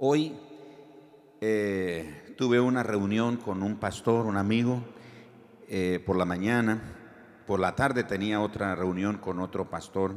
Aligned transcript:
Hoy 0.00 0.32
eh, 1.40 2.32
tuve 2.38 2.60
una 2.60 2.84
reunión 2.84 3.36
con 3.36 3.64
un 3.64 3.80
pastor, 3.80 4.26
un 4.26 4.36
amigo, 4.36 4.80
eh, 5.66 6.00
por 6.06 6.16
la 6.16 6.24
mañana. 6.24 6.80
Por 7.48 7.58
la 7.58 7.74
tarde 7.74 8.04
tenía 8.04 8.40
otra 8.40 8.76
reunión 8.76 9.18
con 9.18 9.40
otro 9.40 9.68
pastor, 9.68 10.14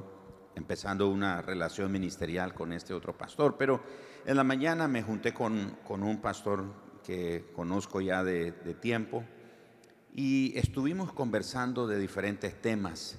empezando 0.54 1.10
una 1.10 1.42
relación 1.42 1.92
ministerial 1.92 2.54
con 2.54 2.74
este 2.74 2.94
otro 2.94 3.18
pastor. 3.18 3.56
Pero 3.58 3.82
en 4.24 4.38
la 4.38 4.44
mañana 4.44 4.88
me 4.88 5.02
junté 5.02 5.34
con, 5.34 5.76
un 5.90 6.22
pastor 6.22 6.64
que 7.04 7.52
conozco 7.56 8.02
ya 8.02 8.24
de, 8.24 8.52
tiempo 8.80 9.24
y 10.14 10.56
estuvimos 10.60 11.12
conversando 11.12 11.88
de 11.88 11.98
diferentes 11.98 12.62
temas. 12.62 13.18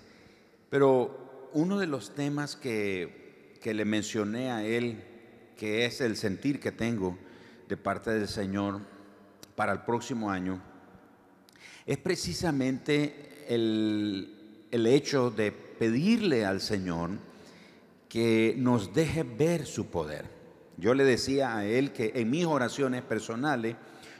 Pero 0.70 1.48
uno 1.54 1.80
de 1.80 1.88
los 1.88 2.14
temas 2.14 2.54
que, 2.54 3.58
que 3.60 3.74
le 3.74 3.84
mencioné 3.84 4.52
a 4.52 4.64
él, 4.64 5.08
que 5.56 5.84
es 5.86 6.00
el 6.00 6.16
sentir 6.16 6.60
que 6.60 6.72
tengo 6.72 7.18
de 7.68 7.76
parte 7.76 8.10
del 8.10 8.28
Señor 8.28 8.80
para 9.54 9.72
el 9.72 9.80
próximo 9.80 10.30
año, 10.30 10.62
es 11.86 11.98
precisamente 11.98 13.44
el, 13.48 14.66
el 14.70 14.86
hecho 14.86 15.30
de 15.30 15.52
pedirle 15.52 16.44
al 16.44 16.60
Señor 16.60 17.10
que 18.08 18.54
nos 18.58 18.92
deje 18.92 19.22
ver 19.22 19.66
su 19.66 19.86
poder. 19.86 20.26
Yo 20.76 20.94
le 20.94 21.04
decía 21.04 21.56
a 21.56 21.64
él 21.64 21.92
que 21.92 22.12
en 22.14 22.30
mis 22.30 22.46
oraciones 22.46 23.02
personales, 23.02 23.76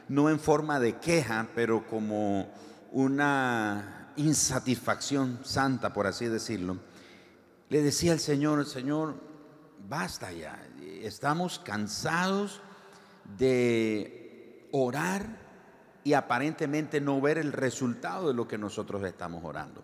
no 0.07 0.29
en 0.29 0.39
forma 0.39 0.79
de 0.79 0.97
queja, 0.97 1.47
pero 1.55 1.85
como 1.87 2.51
una 2.91 4.11
insatisfacción 4.15 5.39
santa, 5.43 5.93
por 5.93 6.07
así 6.07 6.27
decirlo, 6.27 6.77
le 7.69 7.81
decía 7.81 8.11
al 8.11 8.19
Señor, 8.19 8.65
Señor, 8.65 9.15
basta 9.87 10.31
ya, 10.31 10.59
estamos 11.07 11.59
cansados 11.59 12.61
de 13.37 14.67
orar 14.71 15.37
y 16.03 16.13
aparentemente 16.13 17.01
no 17.01 17.19
ver 17.21 17.37
el 17.37 17.51
resultado 17.51 18.29
de 18.29 18.33
lo 18.33 18.47
que 18.47 18.57
nosotros 18.57 19.03
estamos 19.03 19.43
orando. 19.43 19.83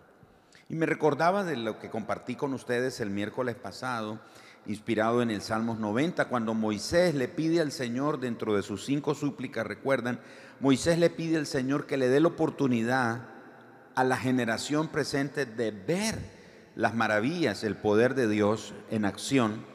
Y 0.70 0.76
me 0.76 0.86
recordaba 0.86 1.44
de 1.44 1.58
lo 1.58 1.80
que 1.80 1.90
compartí 1.90 2.36
con 2.36 2.54
ustedes 2.54 3.00
el 3.00 3.10
miércoles 3.10 3.56
pasado, 3.56 4.20
inspirado 4.66 5.22
en 5.22 5.32
el 5.32 5.42
Salmos 5.42 5.80
90, 5.80 6.26
cuando 6.26 6.54
Moisés 6.54 7.16
le 7.16 7.28
pide 7.28 7.60
al 7.60 7.72
Señor, 7.72 8.20
dentro 8.20 8.56
de 8.56 8.62
sus 8.62 8.86
cinco 8.86 9.16
súplicas, 9.16 9.66
recuerdan, 9.66 10.20
Moisés 10.60 11.00
le 11.00 11.10
pide 11.10 11.38
al 11.38 11.48
Señor 11.48 11.86
que 11.86 11.98
le 11.98 12.10
dé 12.10 12.20
la 12.20 12.28
oportunidad 12.28 13.22
a 13.96 14.04
la 14.04 14.18
generación 14.18 14.90
presente 14.90 15.46
de 15.46 15.72
ver 15.72 16.20
las 16.76 16.94
maravillas, 16.94 17.64
el 17.64 17.76
poder 17.76 18.14
de 18.16 18.28
Dios 18.28 18.74
en 18.92 19.06
acción, 19.06 19.66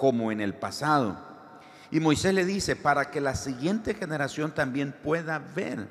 como 0.00 0.32
en 0.32 0.40
el 0.40 0.54
pasado. 0.54 1.18
Y 1.90 2.00
Moisés 2.00 2.32
le 2.32 2.46
dice, 2.46 2.74
para 2.74 3.10
que 3.10 3.20
la 3.20 3.34
siguiente 3.34 3.92
generación 3.92 4.54
también 4.54 4.94
pueda 5.02 5.38
ver, 5.38 5.88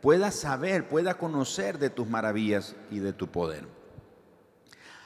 pueda 0.00 0.30
saber, 0.30 0.86
pueda 0.86 1.14
conocer 1.14 1.80
de 1.80 1.90
tus 1.90 2.08
maravillas 2.08 2.76
y 2.88 3.00
de 3.00 3.12
tu 3.12 3.26
poder. 3.26 3.66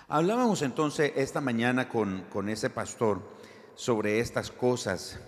Hablábamos 0.06 0.60
entonces 0.60 1.12
esta 1.16 1.40
mañana 1.40 1.88
con, 1.88 2.24
con 2.24 2.50
ese 2.50 2.68
pastor 2.68 3.22
sobre 3.74 4.20
estas 4.20 4.50
cosas 4.50 5.18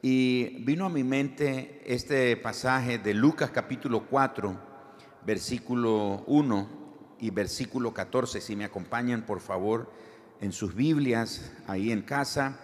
y 0.00 0.64
vino 0.64 0.86
a 0.86 0.88
mi 0.88 1.04
mente 1.04 1.82
este 1.84 2.38
pasaje 2.38 2.96
de 2.96 3.12
Lucas 3.12 3.50
capítulo 3.50 4.06
4, 4.08 4.56
versículo 5.26 6.24
1 6.26 6.68
y 7.20 7.28
versículo 7.28 7.92
14. 7.92 8.40
Si 8.40 8.56
me 8.56 8.64
acompañan, 8.64 9.26
por 9.26 9.40
favor, 9.40 9.90
en 10.40 10.52
sus 10.52 10.74
Biblias, 10.74 11.52
ahí 11.66 11.92
en 11.92 12.02
casa. 12.02 12.58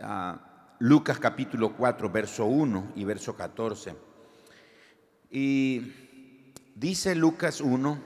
Ah, 0.00 0.40
Lucas 0.80 1.18
capítulo 1.18 1.72
4, 1.76 2.10
verso 2.10 2.46
1 2.46 2.92
y 2.96 3.04
verso 3.04 3.36
14. 3.36 3.96
Y 5.30 5.92
dice 6.74 7.14
Lucas 7.14 7.60
1, 7.60 7.98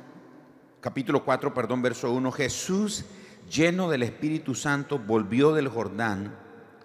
capítulo 0.81 1.25
4, 1.25 1.53
perdón, 1.53 1.83
verso 1.83 2.13
1, 2.13 2.33
Jesús 2.33 3.05
lleno 3.51 3.91
del 3.91 4.03
Espíritu 4.03 4.55
Santo 4.55 4.99
volvió 4.99 5.53
del 5.53 5.69
Jordán 5.69 6.35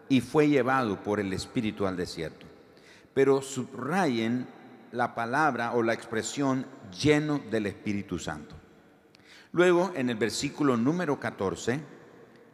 y 0.09 0.21
fue 0.21 0.49
llevado 0.49 1.01
por 1.03 1.19
el 1.19 1.31
Espíritu 1.31 1.87
al 1.87 1.95
desierto. 1.95 2.45
Pero 3.13 3.41
subrayen 3.41 4.47
la 4.91 5.15
palabra 5.15 5.73
o 5.73 5.83
la 5.83 5.93
expresión 5.93 6.65
lleno 7.01 7.39
del 7.49 7.65
Espíritu 7.67 8.19
Santo. 8.19 8.55
Luego, 9.53 9.91
en 9.95 10.09
el 10.09 10.17
versículo 10.17 10.75
número 10.75 11.19
14 11.19 11.96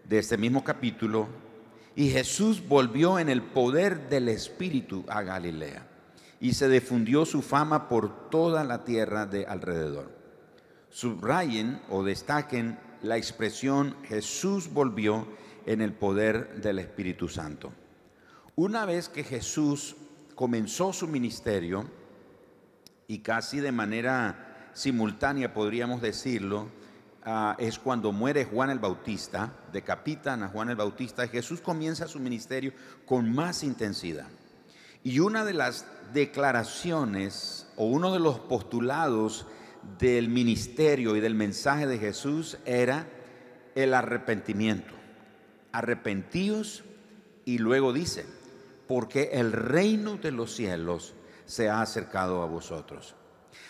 de 0.07 0.19
este 0.19 0.37
mismo 0.37 0.63
capítulo, 0.63 1.27
y 1.95 2.09
Jesús 2.09 2.67
volvió 2.67 3.19
en 3.19 3.29
el 3.29 3.41
poder 3.41 4.09
del 4.09 4.29
Espíritu 4.29 5.05
a 5.07 5.21
Galilea 5.21 5.87
y 6.39 6.53
se 6.53 6.67
difundió 6.67 7.25
su 7.25 7.41
fama 7.41 7.87
por 7.87 8.29
toda 8.29 8.63
la 8.65 8.83
tierra 8.83 9.25
de 9.25 9.45
alrededor. 9.45 10.11
Subrayen 10.89 11.81
o 11.89 12.03
destaquen 12.03 12.77
la 13.01 13.17
expresión 13.17 13.95
Jesús 14.03 14.71
volvió 14.71 15.27
en 15.65 15.81
el 15.81 15.93
poder 15.93 16.61
del 16.61 16.79
Espíritu 16.79 17.29
Santo. 17.29 17.71
Una 18.55 18.85
vez 18.85 19.07
que 19.07 19.23
Jesús 19.23 19.95
comenzó 20.35 20.91
su 20.91 21.07
ministerio, 21.07 21.89
y 23.07 23.19
casi 23.19 23.59
de 23.59 23.71
manera 23.71 24.69
simultánea 24.73 25.53
podríamos 25.53 26.01
decirlo, 26.01 26.67
Ah, 27.25 27.55
es 27.57 27.79
cuando 27.79 28.11
muere 28.11 28.43
Juan 28.43 28.69
el 28.69 28.79
Bautista, 28.79 29.53
decapitan 29.71 30.43
a 30.43 30.49
Juan 30.49 30.69
el 30.69 30.75
Bautista, 30.75 31.25
Jesús 31.27 31.61
comienza 31.61 32.07
su 32.07 32.19
ministerio 32.19 32.73
con 33.05 33.33
más 33.33 33.63
intensidad. 33.63 34.27
Y 35.03 35.19
una 35.19 35.45
de 35.45 35.53
las 35.53 35.85
declaraciones 36.13 37.67
o 37.77 37.85
uno 37.85 38.11
de 38.11 38.19
los 38.19 38.39
postulados 38.39 39.45
del 39.99 40.27
ministerio 40.27 41.15
y 41.15 41.21
del 41.21 41.35
mensaje 41.35 41.87
de 41.87 41.97
Jesús 41.97 42.57
era 42.65 43.07
el 43.75 43.93
arrepentimiento. 43.93 44.93
Arrepentíos 45.71 46.83
y 47.45 47.57
luego 47.57 47.93
dice, 47.93 48.25
porque 48.87 49.29
el 49.33 49.53
reino 49.53 50.17
de 50.17 50.31
los 50.31 50.53
cielos 50.53 51.13
se 51.45 51.69
ha 51.69 51.81
acercado 51.81 52.41
a 52.41 52.47
vosotros. 52.47 53.15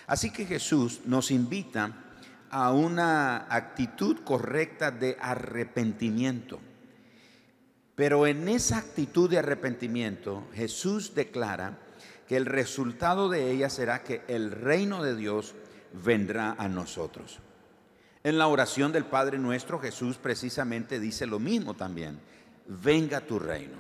Así 0.07 0.31
que 0.31 0.45
Jesús 0.45 1.01
nos 1.05 1.31
invita 1.31 2.12
a 2.53 2.71
una 2.71 3.47
actitud 3.49 4.19
correcta 4.23 4.91
de 4.91 5.17
arrepentimiento. 5.19 6.59
Pero 7.95 8.27
en 8.27 8.47
esa 8.47 8.77
actitud 8.77 9.27
de 9.27 9.39
arrepentimiento, 9.39 10.47
Jesús 10.53 11.15
declara 11.15 11.79
que 12.27 12.37
el 12.37 12.45
resultado 12.45 13.27
de 13.27 13.49
ella 13.49 13.71
será 13.71 14.03
que 14.03 14.21
el 14.27 14.51
reino 14.51 15.01
de 15.01 15.15
Dios 15.15 15.55
vendrá 15.93 16.51
a 16.59 16.67
nosotros. 16.67 17.39
En 18.23 18.37
la 18.37 18.45
oración 18.45 18.91
del 18.91 19.05
Padre 19.05 19.39
nuestro, 19.39 19.79
Jesús 19.79 20.17
precisamente 20.17 20.99
dice 20.99 21.25
lo 21.25 21.39
mismo 21.39 21.73
también, 21.73 22.19
venga 22.67 23.21
tu 23.21 23.39
reino. 23.39 23.77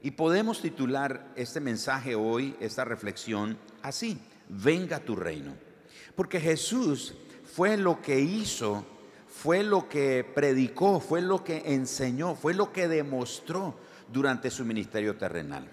Y 0.00 0.12
podemos 0.12 0.62
titular 0.62 1.32
este 1.34 1.58
mensaje 1.58 2.14
hoy, 2.14 2.56
esta 2.60 2.84
reflexión, 2.84 3.58
así, 3.82 4.20
venga 4.48 5.00
tu 5.00 5.16
reino. 5.16 5.54
Porque 6.14 6.38
Jesús 6.38 7.12
fue 7.56 7.78
lo 7.78 8.02
que 8.02 8.20
hizo, 8.20 8.84
fue 9.26 9.62
lo 9.62 9.88
que 9.88 10.30
predicó, 10.34 11.00
fue 11.00 11.22
lo 11.22 11.42
que 11.42 11.62
enseñó, 11.72 12.34
fue 12.34 12.52
lo 12.52 12.70
que 12.70 12.86
demostró 12.86 13.74
durante 14.12 14.50
su 14.50 14.62
ministerio 14.66 15.16
terrenal. 15.16 15.66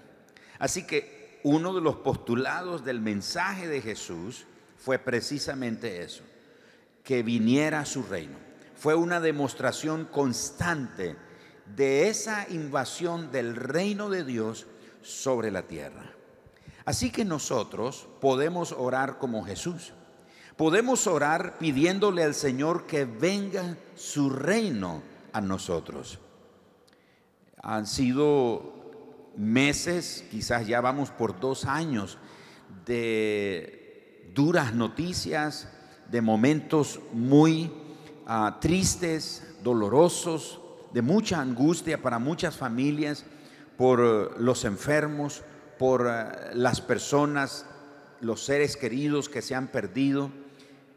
Así 0.60 0.88
que 0.88 1.42
uno 1.44 1.74
de 1.74 1.82
los 1.82 1.98
postulados 1.98 2.86
del 2.86 3.02
mensaje 3.02 3.68
de 3.68 3.82
Jesús 3.82 4.46
fue 4.78 4.98
precisamente 4.98 6.04
eso, 6.04 6.24
que 7.04 7.22
viniera 7.22 7.82
a 7.82 7.86
su 7.86 8.04
reino. 8.04 8.38
Fue 8.78 8.96
una 8.96 9.20
demostración 9.20 10.06
constante 10.06 11.18
de 11.76 12.08
esa 12.08 12.48
invasión 12.50 13.30
del 13.30 13.58
reino 13.58 14.10
de 14.10 14.24
Dios 14.24 14.68
sobre 15.02 15.52
la 15.52 15.64
tierra. 15.64 16.14
Así 16.86 17.12
que 17.12 17.26
nosotros 17.26 18.08
podemos 18.22 18.72
orar 18.72 19.18
como 19.18 19.44
Jesús. 19.44 19.92
Podemos 20.58 21.08
orar 21.08 21.58
pidiéndole 21.58 22.24
al 22.24 22.36
Señor 22.36 22.86
que 22.86 23.06
venga 23.06 23.78
su 23.96 24.30
reino 24.30 25.02
a 25.32 25.42
nosotros. 25.42 26.20
Han 27.62 27.88
sido 27.88 29.32
meses, 29.36 30.26
quizás 30.30 30.68
ya 30.68 30.80
vamos 30.82 31.10
por 31.10 31.40
dos 31.40 31.66
años, 31.66 32.20
de 32.86 34.32
duras 34.34 34.74
noticias, 34.74 35.70
de 36.10 36.22
momentos 36.22 37.00
muy 37.14 37.72
ah, 38.28 38.58
tristes, 38.62 39.56
dolorosos, 39.64 40.60
de 40.94 41.02
mucha 41.02 41.40
angustia 41.42 42.02
para 42.02 42.20
muchas 42.20 42.56
familias, 42.56 43.26
por 43.78 44.40
los 44.40 44.66
enfermos, 44.66 45.42
por 45.80 46.08
ah, 46.08 46.52
las 46.54 46.82
personas, 46.82 47.66
los 48.22 48.44
seres 48.44 48.78
queridos 48.78 49.30
que 49.30 49.42
se 49.42 49.56
han 49.56 49.68
perdido. 49.68 50.43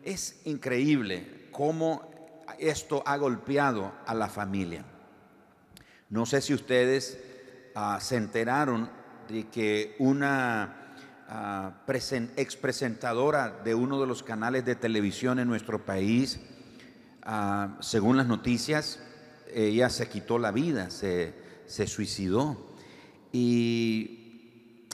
Es 0.06 0.40
increíble 0.44 1.48
cómo 1.50 2.08
esto 2.60 3.02
ha 3.04 3.16
golpeado 3.16 3.92
a 4.06 4.14
la 4.14 4.28
familia. 4.28 4.84
No 6.10 6.26
sé 6.26 6.40
si 6.42 6.54
ustedes 6.54 7.18
ah, 7.74 7.98
se 8.00 8.14
enteraron 8.14 8.88
de 9.28 9.48
que 9.48 9.96
una 9.98 10.94
uh, 11.28 11.92
ex 12.36 12.54
presentadora 12.54 13.50
de 13.64 13.74
uno 13.74 14.00
de 14.00 14.06
los 14.06 14.22
canales 14.22 14.64
de 14.64 14.76
televisión 14.76 15.40
en 15.40 15.48
nuestro 15.48 15.84
país, 15.84 16.38
ah, 17.22 17.76
según 17.80 18.16
las 18.16 18.28
noticias, 18.28 19.00
ella 19.52 19.90
se 19.90 20.08
quitó 20.08 20.38
la 20.38 20.52
vida, 20.52 20.88
se 20.90 21.34
suicidó. 21.88 22.76
Y 23.32 24.86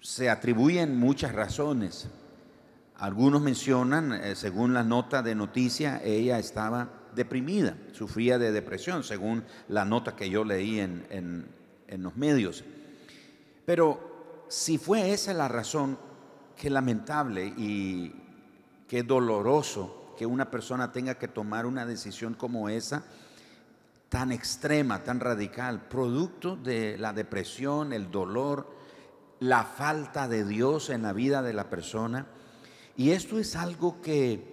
se 0.00 0.28
atribuyen 0.28 0.98
muchas 0.98 1.32
razones. 1.36 2.08
Algunos 3.00 3.40
mencionan, 3.40 4.12
eh, 4.12 4.36
según 4.36 4.74
la 4.74 4.84
nota 4.84 5.22
de 5.22 5.34
noticia, 5.34 6.02
ella 6.04 6.38
estaba 6.38 6.90
deprimida, 7.14 7.74
sufría 7.92 8.38
de 8.38 8.52
depresión, 8.52 9.04
según 9.04 9.42
la 9.68 9.86
nota 9.86 10.14
que 10.14 10.28
yo 10.28 10.44
leí 10.44 10.80
en, 10.80 11.06
en, 11.08 11.46
en 11.88 12.02
los 12.02 12.14
medios. 12.16 12.62
Pero 13.64 14.44
si 14.48 14.76
fue 14.76 15.12
esa 15.12 15.32
la 15.32 15.48
razón, 15.48 15.98
qué 16.56 16.68
lamentable 16.68 17.46
y 17.56 18.14
qué 18.86 19.02
doloroso 19.02 20.14
que 20.18 20.26
una 20.26 20.50
persona 20.50 20.92
tenga 20.92 21.14
que 21.14 21.28
tomar 21.28 21.64
una 21.64 21.86
decisión 21.86 22.34
como 22.34 22.68
esa, 22.68 23.02
tan 24.10 24.30
extrema, 24.30 25.02
tan 25.04 25.20
radical, 25.20 25.88
producto 25.88 26.54
de 26.54 26.98
la 26.98 27.14
depresión, 27.14 27.94
el 27.94 28.10
dolor, 28.10 28.70
la 29.38 29.64
falta 29.64 30.28
de 30.28 30.44
Dios 30.44 30.90
en 30.90 31.00
la 31.00 31.14
vida 31.14 31.40
de 31.40 31.54
la 31.54 31.70
persona. 31.70 32.26
Y 33.00 33.12
esto 33.12 33.38
es 33.38 33.56
algo 33.56 34.02
que 34.02 34.44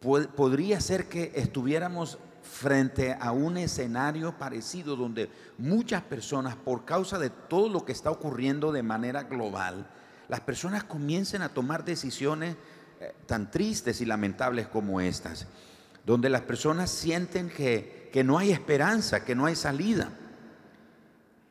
podría 0.00 0.80
ser 0.80 1.10
que 1.10 1.30
estuviéramos 1.34 2.16
frente 2.42 3.14
a 3.20 3.32
un 3.32 3.58
escenario 3.58 4.38
parecido 4.38 4.96
donde 4.96 5.28
muchas 5.58 6.00
personas, 6.00 6.56
por 6.56 6.86
causa 6.86 7.18
de 7.18 7.28
todo 7.28 7.68
lo 7.68 7.84
que 7.84 7.92
está 7.92 8.10
ocurriendo 8.10 8.72
de 8.72 8.82
manera 8.82 9.24
global, 9.24 9.90
las 10.30 10.40
personas 10.40 10.84
comiencen 10.84 11.42
a 11.42 11.50
tomar 11.50 11.84
decisiones 11.84 12.56
eh, 12.98 13.12
tan 13.26 13.50
tristes 13.50 14.00
y 14.00 14.06
lamentables 14.06 14.66
como 14.68 14.98
estas, 14.98 15.46
donde 16.06 16.30
las 16.30 16.40
personas 16.40 16.90
sienten 16.90 17.50
que 17.50 18.08
que 18.10 18.24
no 18.24 18.38
hay 18.38 18.52
esperanza, 18.52 19.22
que 19.22 19.34
no 19.34 19.44
hay 19.44 19.54
salida. 19.54 20.12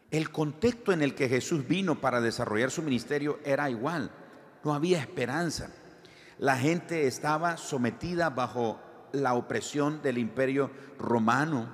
El 0.09 0.31
contexto 0.31 0.91
en 0.91 1.03
el 1.03 1.13
que 1.13 1.29
Jesús 1.29 1.67
vino 1.67 2.01
para 2.01 2.19
desarrollar 2.19 2.71
su 2.71 2.81
ministerio 2.81 3.39
era 3.45 3.69
igual, 3.69 4.09
no 4.63 4.73
había 4.73 4.99
esperanza. 4.99 5.69
La 6.37 6.57
gente 6.57 7.07
estaba 7.07 7.57
sometida 7.57 8.29
bajo 8.29 8.79
la 9.11 9.33
opresión 9.33 10.01
del 10.01 10.17
imperio 10.17 10.71
romano, 10.97 11.67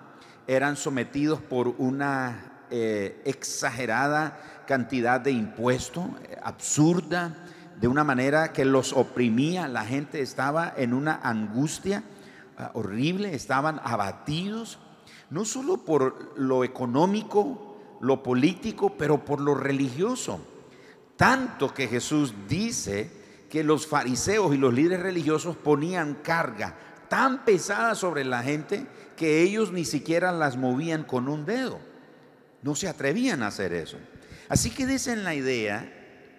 eran 0.48 0.76
sometidos 0.78 1.42
por 1.42 1.68
una 1.78 2.64
eh, 2.70 3.22
exagerada 3.26 4.64
cantidad 4.66 5.20
de 5.20 5.32
impuestos, 5.32 6.06
eh, 6.24 6.38
absurda, 6.42 7.36
de 7.80 7.88
una 7.88 8.04
manera 8.04 8.54
que 8.54 8.66
los 8.66 8.94
oprimía, 8.94 9.68
la 9.68 9.86
gente 9.86 10.22
estaba 10.22 10.74
en 10.76 10.94
una 10.94 11.20
angustia 11.22 12.04
Ah, 12.60 12.72
horrible, 12.74 13.36
estaban 13.36 13.80
abatidos, 13.84 14.80
no 15.30 15.46
solo 15.46 15.78
por 15.78 16.34
lo 16.40 16.64
económico, 16.64 17.78
lo 18.02 18.24
político, 18.24 18.94
pero 18.98 19.24
por 19.24 19.40
lo 19.40 19.54
religioso. 19.54 20.40
Tanto 21.18 21.74
que 21.74 21.88
Jesús 21.88 22.34
dice 22.48 23.10
que 23.50 23.64
los 23.64 23.88
fariseos 23.88 24.54
y 24.54 24.58
los 24.58 24.74
líderes 24.74 25.02
religiosos 25.02 25.56
ponían 25.56 26.16
carga 26.16 26.76
tan 27.10 27.44
pesada 27.44 27.96
sobre 27.96 28.24
la 28.24 28.44
gente 28.44 28.86
que 29.16 29.42
ellos 29.42 29.72
ni 29.72 29.86
siquiera 29.86 30.32
las 30.32 30.58
movían 30.58 31.04
con 31.04 31.28
un 31.28 31.46
dedo. 31.46 31.80
No 32.62 32.76
se 32.76 32.88
atrevían 32.88 33.44
a 33.44 33.48
hacer 33.48 33.74
eso. 33.74 33.98
Así 34.48 34.70
que 34.70 34.86
desen 34.86 35.24
la 35.24 35.34
idea, 35.36 35.94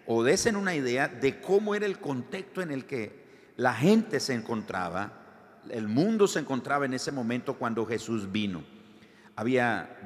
o 0.06 0.22
desen 0.22 0.56
una 0.56 0.74
idea 0.74 1.08
de 1.08 1.40
cómo 1.40 1.74
era 1.74 1.84
el 1.84 1.98
contexto 1.98 2.62
en 2.62 2.70
el 2.70 2.86
que 2.86 3.26
la 3.56 3.74
gente 3.74 4.20
se 4.20 4.34
encontraba 4.34 5.18
el 5.70 5.88
mundo 5.88 6.26
se 6.26 6.38
encontraba 6.38 6.86
en 6.86 6.94
ese 6.94 7.12
momento 7.12 7.54
cuando 7.54 7.84
Jesús 7.86 8.30
vino. 8.30 8.62
Había 9.38 9.96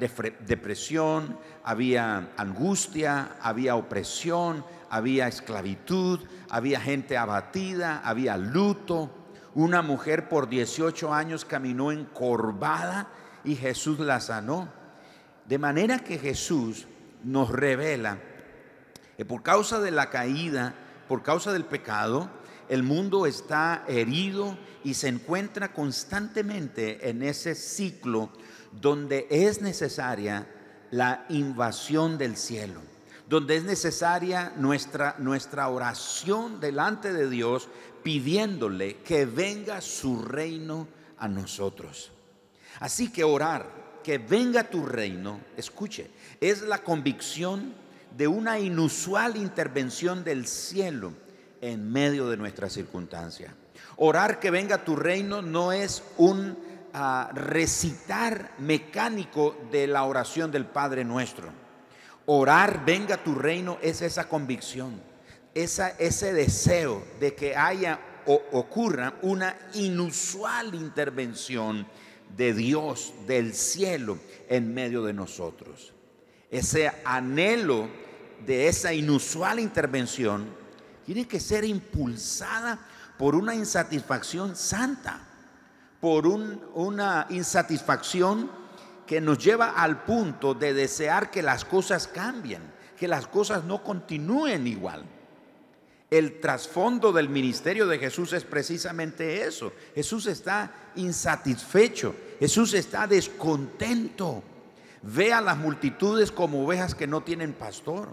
depresión, 0.47 1.39
había 1.65 2.33
angustia, 2.37 3.37
había 3.41 3.77
opresión, 3.77 4.63
había 4.91 5.27
esclavitud, 5.27 6.21
había 6.51 6.83
gente 6.83 7.17
abatida, 7.17 8.03
había 8.05 8.37
luto. 8.37 9.11
Una 9.55 9.81
mujer 9.81 10.29
por 10.29 10.51
18 10.51 11.15
años 11.15 11.47
caminó 11.47 11.93
encorvada 11.93 13.09
y 13.43 13.57
Jesús 13.57 14.01
la 14.01 14.21
sanó. 14.21 14.69
De 15.47 15.57
manera 15.57 16.01
que 16.01 16.19
Jesús 16.19 16.87
nos 17.25 17.49
revela 17.49 18.19
que 19.17 19.25
por 19.25 19.43
causa 19.43 19.81
de 19.81 19.93
la 19.93 20.11
caída, 20.11 20.75
por 21.09 21.23
causa 21.23 21.55
del 21.55 21.65
pecado, 21.65 22.29
el 22.69 22.83
mundo 22.83 23.25
está 23.25 23.83
herido 23.89 24.59
y 24.85 24.93
se 24.93 25.09
encuentra 25.09 25.73
constantemente 25.73 27.09
en 27.09 27.23
ese 27.23 27.55
ciclo 27.55 28.31
donde 28.81 29.27
es 29.31 29.61
necesaria 29.61 30.47
la 30.91 31.25
invasión 31.29 32.19
del 32.19 32.37
cielo, 32.37 32.81
donde 33.29 33.57
es 33.57 33.65
necesaria 33.65 34.53
nuestra, 34.57 35.17
nuestra 35.19 35.69
oración 35.69 36.61
delante 36.61 37.13
de 37.13 37.29
Dios 37.29 37.69
pidiéndole 38.03 38.97
que 38.99 39.25
venga 39.25 39.81
su 39.81 40.23
reino 40.23 40.89
a 41.19 41.29
nosotros. 41.29 42.13
Así 42.81 43.11
que 43.11 43.25
orar, 43.25 44.01
que 44.03 44.19
venga 44.19 44.65
tu 44.65 44.85
reino, 44.85 45.41
escuche, 45.57 46.11
es 46.41 46.63
la 46.63 46.79
convicción 46.83 47.75
de 48.17 48.27
una 48.27 48.59
inusual 48.59 49.37
intervención 49.37 50.25
del 50.25 50.47
cielo 50.47 51.13
en 51.61 51.91
medio 51.91 52.29
de 52.29 52.37
nuestra 52.37 52.69
circunstancia. 52.69 53.55
Orar 53.97 54.41
que 54.41 54.51
venga 54.51 54.85
tu 54.85 54.97
reino 54.97 55.43
no 55.43 55.73
es 55.73 56.03
un 56.17 56.57
ah, 56.93 57.31
recitar 57.35 58.53
mecánico 58.59 59.57
de 59.71 59.87
la 59.87 60.05
oración 60.05 60.51
del 60.51 60.67
Padre 60.67 61.05
nuestro. 61.05 61.49
Orar 62.27 62.85
venga 62.85 63.17
tu 63.17 63.35
reino 63.35 63.79
es 63.83 64.03
esa 64.03 64.29
convicción, 64.29 65.01
esa, 65.55 65.91
ese 65.91 66.33
deseo 66.33 67.05
de 67.21 67.35
que 67.35 67.57
haya 67.57 67.99
o 68.27 68.41
ocurra 68.53 69.15
una 69.23 69.57
inusual 69.75 70.75
intervención 70.75 71.87
de 72.37 72.55
Dios, 72.55 73.13
del 73.27 73.55
cielo, 73.55 74.19
en 74.49 74.73
medio 74.73 75.03
de 75.03 75.13
nosotros. 75.13 75.93
Ese 76.51 76.93
anhelo 77.05 77.89
de 78.47 78.69
esa 78.69 78.93
inusual 78.93 79.59
intervención 79.59 80.47
tiene 81.05 81.27
que 81.27 81.41
ser 81.41 81.65
impulsada 81.65 82.79
por 83.19 83.35
una 83.35 83.55
insatisfacción 83.55 84.57
santa, 84.57 85.21
por 86.03 86.27
una 86.27 87.29
insatisfacción 87.31 88.51
que 89.07 89.21
nos 89.21 89.39
lleva 89.39 89.71
al 89.71 90.03
punto 90.03 90.53
de 90.53 90.75
desear 90.75 91.31
que 91.31 91.43
las 91.43 91.65
cosas 91.65 92.09
cambien, 92.09 92.61
que 92.99 93.07
las 93.07 93.29
cosas 93.29 93.63
no 93.63 93.85
continúen 93.85 94.67
igual. 94.67 95.05
El 96.11 96.41
trasfondo 96.41 97.13
del 97.13 97.29
ministerio 97.29 97.87
de 97.87 98.01
Jesús 98.01 98.33
es 98.33 98.43
precisamente 98.43 99.45
eso. 99.47 99.73
Jesús 99.95 100.27
está 100.27 100.75
insatisfecho, 100.97 102.17
Jesús 102.41 102.75
está 102.75 103.07
descontento. 103.07 104.43
Ve 105.03 105.33
a 105.33 105.41
las 105.41 105.57
multitudes 105.57 106.33
como 106.33 106.65
ovejas 106.65 106.97
que 106.97 107.07
no 107.07 107.23
tienen 107.23 107.53
pastor 107.53 108.09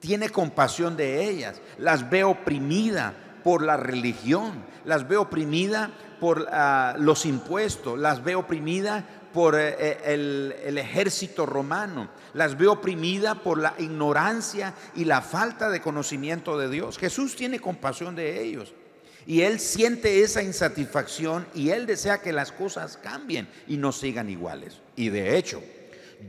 tiene 0.00 0.28
compasión 0.28 0.96
de 0.96 1.28
ellas, 1.28 1.60
las 1.78 2.08
ve 2.08 2.24
oprimida 2.24 3.14
por 3.46 3.62
la 3.62 3.76
religión, 3.76 4.64
las 4.86 5.06
ve 5.06 5.16
oprimida 5.16 5.92
por 6.18 6.48
ah, 6.50 6.96
los 6.98 7.24
impuestos, 7.24 7.96
las 7.96 8.24
ve 8.24 8.34
oprimida 8.34 9.04
por 9.32 9.54
eh, 9.54 9.76
eh, 9.78 10.54
el, 10.64 10.78
ejército 10.78 11.46
romano, 11.46 12.08
las 12.34 12.58
ve 12.58 12.66
oprimida 12.66 13.36
por 13.36 13.58
la 13.58 13.74
ignorancia 13.78 14.74
y 14.96 15.04
la 15.04 15.22
falta 15.22 15.70
de 15.70 15.80
conocimiento 15.80 16.58
de 16.58 16.68
Dios. 16.68 16.98
Jesús 16.98 17.36
tiene 17.36 17.60
compasión 17.60 18.16
de 18.16 18.42
ellos. 18.42 18.74
Y 19.28 19.42
Él 19.42 19.60
siente 19.60 20.24
esa 20.24 20.42
insatisfacción 20.42 21.46
y 21.54 21.70
Él 21.70 21.86
desea 21.86 22.20
que 22.20 22.32
las 22.32 22.50
cosas 22.50 22.96
cambien 22.96 23.46
y 23.68 23.76
no 23.76 23.92
sigan 23.92 24.28
iguales. 24.28 24.80
Y 24.96 25.10
de 25.10 25.38
hecho, 25.38 25.62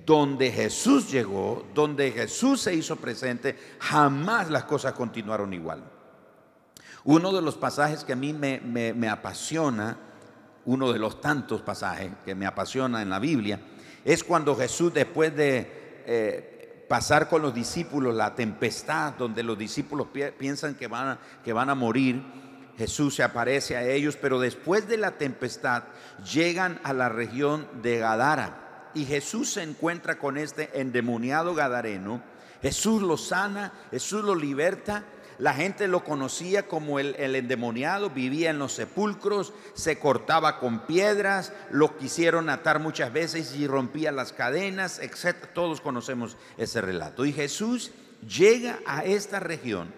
donde 0.06 0.52
Jesús 0.52 1.12
llegó, 1.12 1.66
donde 1.74 2.12
Jesús 2.12 2.62
se 2.62 2.76
hizo 2.76 2.96
presente, 2.96 3.58
jamás 3.80 4.52
las 4.52 4.66
cosas 4.66 4.94
continuaron 4.94 5.52
igual. 5.52 5.97
Uno 7.08 7.32
de 7.32 7.42
los 7.42 7.56
pasajes 7.56 8.04
que 8.04 8.12
a 8.12 8.18
mí 8.18 8.34
me, 8.34 9.10
apasiona, 9.10 9.96
uno 10.66 10.92
de 10.92 11.00
los 11.00 11.22
tantos 11.22 11.62
pasajes 11.62 12.12
que 12.26 12.36
me 12.36 12.46
apasiona 12.46 13.02
en 13.02 13.10
la 13.10 13.18
Biblia, 13.18 13.62
es 14.04 14.26
cuando 14.26 14.58
Jesús 14.58 14.94
después 14.94 15.34
de 15.34 16.04
eh, 16.06 16.86
pasar 16.90 17.30
con 17.30 17.42
los 17.42 17.56
discípulos 17.56 18.14
la 18.14 18.36
tempestad, 18.36 19.14
donde 19.14 19.42
los 19.42 19.58
discípulos 19.58 20.08
piensan 20.38 20.76
que 20.76 20.88
van, 20.88 21.18
que 21.46 21.54
van 21.54 21.70
a 21.70 21.76
morir, 21.76 22.22
Jesús 22.78 23.16
se 23.16 23.24
aparece 23.24 23.78
a 23.78 23.88
ellos, 23.88 24.18
pero 24.22 24.38
después 24.38 24.90
de 24.90 24.98
la 24.98 25.12
tempestad 25.12 25.84
llegan 26.30 26.78
a 26.84 26.92
la 26.92 27.08
región 27.08 27.70
de 27.82 28.00
Gadara 28.00 28.90
y 28.94 29.06
Jesús 29.06 29.52
se 29.52 29.64
encuentra 29.64 30.20
con 30.20 30.38
este 30.38 30.82
endemoniado 30.82 31.56
gadareno. 31.56 32.22
Jesús 32.62 33.02
lo 33.02 33.16
sana, 33.16 33.72
Jesús 33.92 34.26
lo 34.26 34.36
liberta. 34.36 35.06
La 35.40 35.54
gente 35.54 35.88
lo 35.88 36.04
conocía 36.04 36.68
como 36.68 37.00
el, 37.00 37.16
endemoniado, 37.36 38.10
vivía 38.10 38.50
en 38.50 38.58
los 38.58 38.74
sepulcros, 38.74 39.54
se 39.76 40.00
cortaba 40.00 40.60
con 40.60 40.80
piedras, 40.88 41.54
lo 41.70 41.96
quisieron 41.98 42.50
atar 42.50 42.80
muchas 42.80 43.14
veces 43.14 43.56
y 43.56 43.68
rompía 43.68 44.12
las 44.12 44.34
cadenas, 44.34 45.00
etc. 45.00 45.36
Todos 45.54 45.80
conocemos 45.80 46.38
ese 46.58 46.82
relato. 46.82 47.24
Y 47.24 47.34
Jesús 47.34 47.92
llega 48.28 48.80
a 48.88 49.06
esta 49.06 49.40
región 49.40 49.94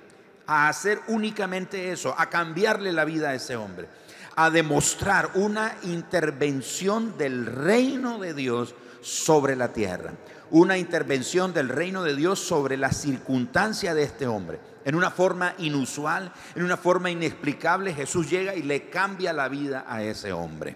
a 0.45 0.67
hacer 0.67 0.99
únicamente 1.07 1.91
eso, 1.91 2.13
a 2.17 2.29
cambiarle 2.29 2.91
la 2.91 3.05
vida 3.05 3.29
a 3.29 3.35
ese 3.35 3.55
hombre, 3.55 3.87
a 4.35 4.49
demostrar 4.49 5.31
una 5.35 5.77
intervención 5.83 7.17
del 7.17 7.45
reino 7.45 8.19
de 8.19 8.33
Dios 8.33 8.75
sobre 9.01 9.55
la 9.55 9.71
tierra, 9.71 10.13
una 10.51 10.77
intervención 10.77 11.53
del 11.53 11.69
reino 11.69 12.03
de 12.03 12.15
Dios 12.15 12.39
sobre 12.39 12.77
la 12.77 12.91
circunstancia 12.91 13.93
de 13.93 14.03
este 14.03 14.27
hombre. 14.27 14.59
En 14.85 14.95
una 14.95 15.11
forma 15.11 15.53
inusual, 15.57 16.31
en 16.55 16.63
una 16.63 16.77
forma 16.77 17.11
inexplicable, 17.11 17.93
Jesús 17.93 18.29
llega 18.29 18.55
y 18.55 18.63
le 18.63 18.89
cambia 18.89 19.33
la 19.33 19.49
vida 19.49 19.85
a 19.87 20.03
ese 20.03 20.31
hombre. 20.33 20.75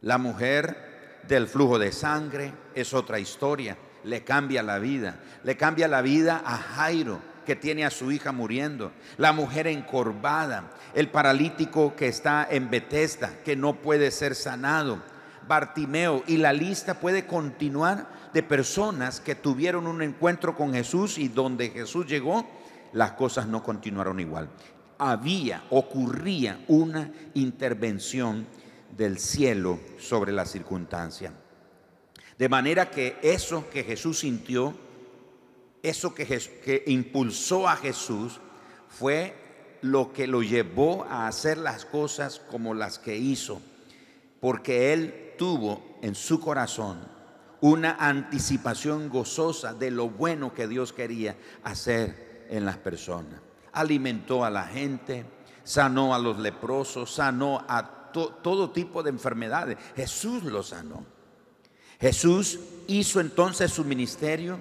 La 0.00 0.18
mujer 0.18 1.20
del 1.26 1.46
flujo 1.48 1.78
de 1.78 1.92
sangre 1.92 2.52
es 2.74 2.94
otra 2.94 3.18
historia, 3.18 3.76
le 4.04 4.24
cambia 4.24 4.62
la 4.62 4.78
vida, 4.78 5.20
le 5.44 5.56
cambia 5.56 5.88
la 5.88 6.02
vida 6.02 6.42
a 6.44 6.56
Jairo, 6.56 7.20
que 7.44 7.56
tiene 7.56 7.84
a 7.86 7.90
su 7.90 8.12
hija 8.12 8.30
muriendo, 8.30 8.92
la 9.16 9.32
mujer 9.32 9.66
encorvada, 9.66 10.70
el 10.94 11.08
paralítico 11.08 11.96
que 11.96 12.08
está 12.08 12.46
en 12.50 12.68
Betesda, 12.68 13.30
que 13.42 13.56
no 13.56 13.76
puede 13.76 14.10
ser 14.10 14.34
sanado, 14.34 15.02
Bartimeo, 15.48 16.22
y 16.26 16.36
la 16.36 16.52
lista 16.52 17.00
puede 17.00 17.26
continuar 17.26 18.30
de 18.32 18.42
personas 18.42 19.20
que 19.20 19.34
tuvieron 19.34 19.86
un 19.86 20.02
encuentro 20.02 20.54
con 20.54 20.74
Jesús 20.74 21.18
y 21.18 21.28
donde 21.28 21.70
Jesús 21.70 22.06
llegó, 22.06 22.46
las 22.92 23.12
cosas 23.12 23.46
no 23.46 23.62
continuaron 23.62 24.20
igual. 24.20 24.48
Había, 24.98 25.64
ocurría 25.70 26.62
una 26.68 27.10
intervención 27.34 28.46
del 28.96 29.18
cielo 29.18 29.78
sobre 29.98 30.32
la 30.32 30.44
circunstancia. 30.44 31.32
De 32.38 32.48
manera 32.48 32.90
que 32.90 33.16
eso 33.22 33.68
que 33.70 33.84
Jesús 33.84 34.20
sintió, 34.20 34.74
eso 35.82 36.14
que, 36.14 36.26
que 36.26 36.84
impulsó 36.86 37.68
a 37.68 37.76
Jesús 37.76 38.40
fue 38.88 39.34
lo 39.82 40.12
que 40.12 40.26
lo 40.26 40.42
llevó 40.42 41.04
a 41.04 41.28
hacer 41.28 41.58
las 41.58 41.84
cosas 41.84 42.40
como 42.50 42.74
las 42.74 42.98
que 42.98 43.16
hizo, 43.16 43.60
porque 44.40 44.92
él 44.92 45.34
tuvo 45.36 45.98
en 46.02 46.14
su 46.14 46.40
corazón 46.40 46.98
una 47.60 47.96
anticipación 47.98 49.08
gozosa 49.08 49.74
de 49.74 49.90
lo 49.90 50.08
bueno 50.08 50.54
que 50.54 50.68
Dios 50.68 50.92
quería 50.92 51.36
hacer 51.64 52.46
en 52.50 52.64
las 52.64 52.76
personas. 52.76 53.40
Alimentó 53.72 54.44
a 54.44 54.50
la 54.50 54.64
gente, 54.64 55.24
sanó 55.64 56.14
a 56.14 56.18
los 56.18 56.38
leprosos, 56.38 57.12
sanó 57.12 57.64
a 57.68 58.10
todo 58.12 58.70
tipo 58.70 59.02
de 59.02 59.10
enfermedades. 59.10 59.76
Jesús 59.96 60.44
lo 60.44 60.62
sanó. 60.62 61.04
Jesús 62.00 62.60
hizo 62.86 63.20
entonces 63.20 63.72
su 63.72 63.84
ministerio 63.84 64.60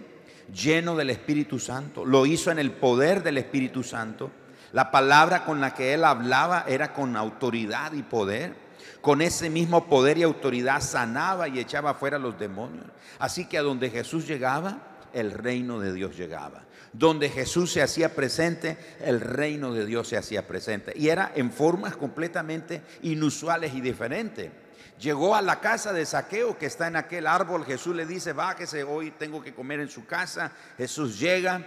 lleno 0.54 0.96
del 0.96 1.10
Espíritu 1.10 1.60
Santo, 1.60 2.06
lo 2.06 2.26
hizo 2.26 2.52
en 2.52 2.60
el 2.60 2.72
poder 2.72 3.22
del 3.22 3.38
Espíritu 3.38 3.84
Santo. 3.84 4.32
La 4.74 4.92
palabra 4.92 5.46
con 5.46 5.62
la 5.62 5.74
que 5.74 5.94
él 5.94 6.04
hablaba 6.04 6.66
era 6.68 6.94
con 6.94 7.16
autoridad 7.16 7.94
y 7.94 8.04
poder. 8.04 8.67
Con 9.02 9.22
ese 9.22 9.50
mismo 9.50 9.88
poder 9.88 10.18
y 10.18 10.24
autoridad 10.24 10.82
sanaba 10.82 11.48
y 11.48 11.60
echaba 11.60 11.94
fuera 11.94 12.18
a 12.18 12.20
los 12.20 12.40
demonios. 12.40 12.86
Así 13.20 13.46
que 13.46 13.58
a 13.58 13.62
donde 13.62 13.90
Jesús 13.90 14.28
llegaba, 14.28 14.80
el 15.14 15.32
reino 15.32 15.80
de 15.80 15.94
Dios 15.94 16.18
llegaba. 16.18 16.64
Donde 16.94 17.30
Jesús 17.30 17.72
se 17.72 17.82
hacía 17.82 18.16
presente, 18.16 18.78
el 19.02 19.20
reino 19.22 19.74
de 19.74 19.86
Dios 19.86 20.08
se 20.08 20.18
hacía 20.18 20.48
presente. 20.48 20.94
Y 20.96 21.10
era 21.10 21.32
en 21.36 21.52
formas 21.52 21.96
completamente 21.96 22.82
inusuales 23.04 23.74
y 23.74 23.82
diferentes. 23.82 24.52
Llegó 25.00 25.36
a 25.36 25.42
la 25.42 25.60
casa 25.60 25.94
de 25.94 26.06
Saqueo 26.06 26.58
que 26.58 26.66
está 26.66 26.88
en 26.88 26.96
aquel 26.96 27.28
árbol. 27.28 27.66
Jesús 27.66 27.96
le 27.96 28.06
dice, 28.06 28.34
bájese, 28.34 28.84
hoy 28.84 29.12
tengo 29.12 29.44
que 29.44 29.54
comer 29.54 29.80
en 29.80 29.90
su 29.90 30.06
casa. 30.06 30.52
Jesús 30.78 31.20
llega. 31.20 31.64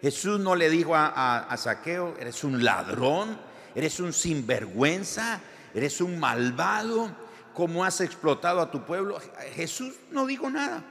Jesús 0.00 0.38
no 0.38 0.54
le 0.54 0.68
dijo 0.68 0.94
a, 0.94 1.54
Saqueo, 1.56 2.16
eres 2.18 2.42
un 2.42 2.64
ladrón, 2.64 3.38
eres 3.74 4.00
un 4.00 4.12
sinvergüenza, 4.12 5.40
eres 5.74 6.00
un 6.00 6.18
malvado, 6.18 7.10
¿cómo 7.54 7.84
has 7.84 8.00
explotado 8.00 8.60
a 8.60 8.70
tu 8.70 8.84
pueblo? 8.84 9.18
Jesús 9.54 9.94
no 10.10 10.26
dijo 10.26 10.50
nada. 10.50 10.82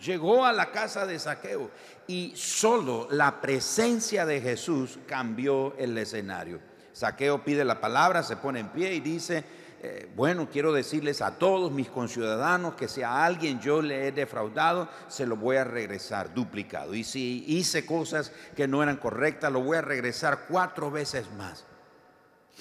Llegó 0.00 0.44
a 0.44 0.52
la 0.52 0.70
casa 0.70 1.06
de 1.06 1.18
Saqueo 1.18 1.70
y 2.06 2.32
solo 2.36 3.08
la 3.10 3.40
presencia 3.40 4.26
de 4.26 4.40
Jesús 4.40 4.98
cambió 5.06 5.74
el 5.78 5.96
escenario. 5.96 6.60
Saqueo 6.92 7.42
pide 7.42 7.64
la 7.64 7.80
palabra, 7.80 8.22
se 8.22 8.36
pone 8.36 8.60
en 8.60 8.68
pie 8.68 8.94
y 8.94 9.00
dice, 9.00 9.44
eh, 9.82 10.08
bueno, 10.14 10.48
quiero 10.50 10.72
decirles 10.72 11.20
a 11.22 11.38
todos 11.38 11.72
mis 11.72 11.88
conciudadanos 11.88 12.74
que 12.74 12.88
si 12.88 13.02
a 13.02 13.24
alguien 13.24 13.60
yo 13.60 13.82
le 13.82 14.08
he 14.08 14.12
defraudado, 14.12 14.88
se 15.08 15.26
lo 15.26 15.36
voy 15.36 15.56
a 15.56 15.64
regresar 15.64 16.32
duplicado. 16.32 16.94
Y 16.94 17.04
si 17.04 17.44
hice 17.46 17.84
cosas 17.84 18.32
que 18.56 18.68
no 18.68 18.82
eran 18.82 18.96
correctas, 18.96 19.52
lo 19.52 19.60
voy 19.60 19.76
a 19.76 19.82
regresar 19.82 20.46
cuatro 20.48 20.90
veces 20.90 21.30
más. 21.36 21.66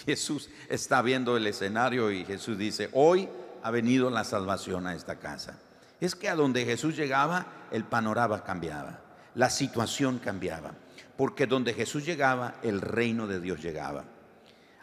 Jesús 0.05 0.49
está 0.69 1.01
viendo 1.01 1.37
el 1.37 1.47
escenario 1.47 2.11
y 2.11 2.25
Jesús 2.25 2.57
dice, 2.57 2.89
hoy 2.93 3.29
ha 3.61 3.71
venido 3.71 4.09
la 4.09 4.23
salvación 4.23 4.87
a 4.87 4.95
esta 4.95 5.19
casa. 5.19 5.59
Es 6.01 6.15
que 6.15 6.29
a 6.29 6.35
donde 6.35 6.65
Jesús 6.65 6.97
llegaba, 6.97 7.45
el 7.71 7.85
panorama 7.85 8.43
cambiaba, 8.43 8.99
la 9.35 9.49
situación 9.49 10.19
cambiaba, 10.19 10.73
porque 11.15 11.47
donde 11.47 11.73
Jesús 11.73 12.05
llegaba, 12.05 12.55
el 12.63 12.81
reino 12.81 13.27
de 13.27 13.39
Dios 13.39 13.61
llegaba. 13.61 14.03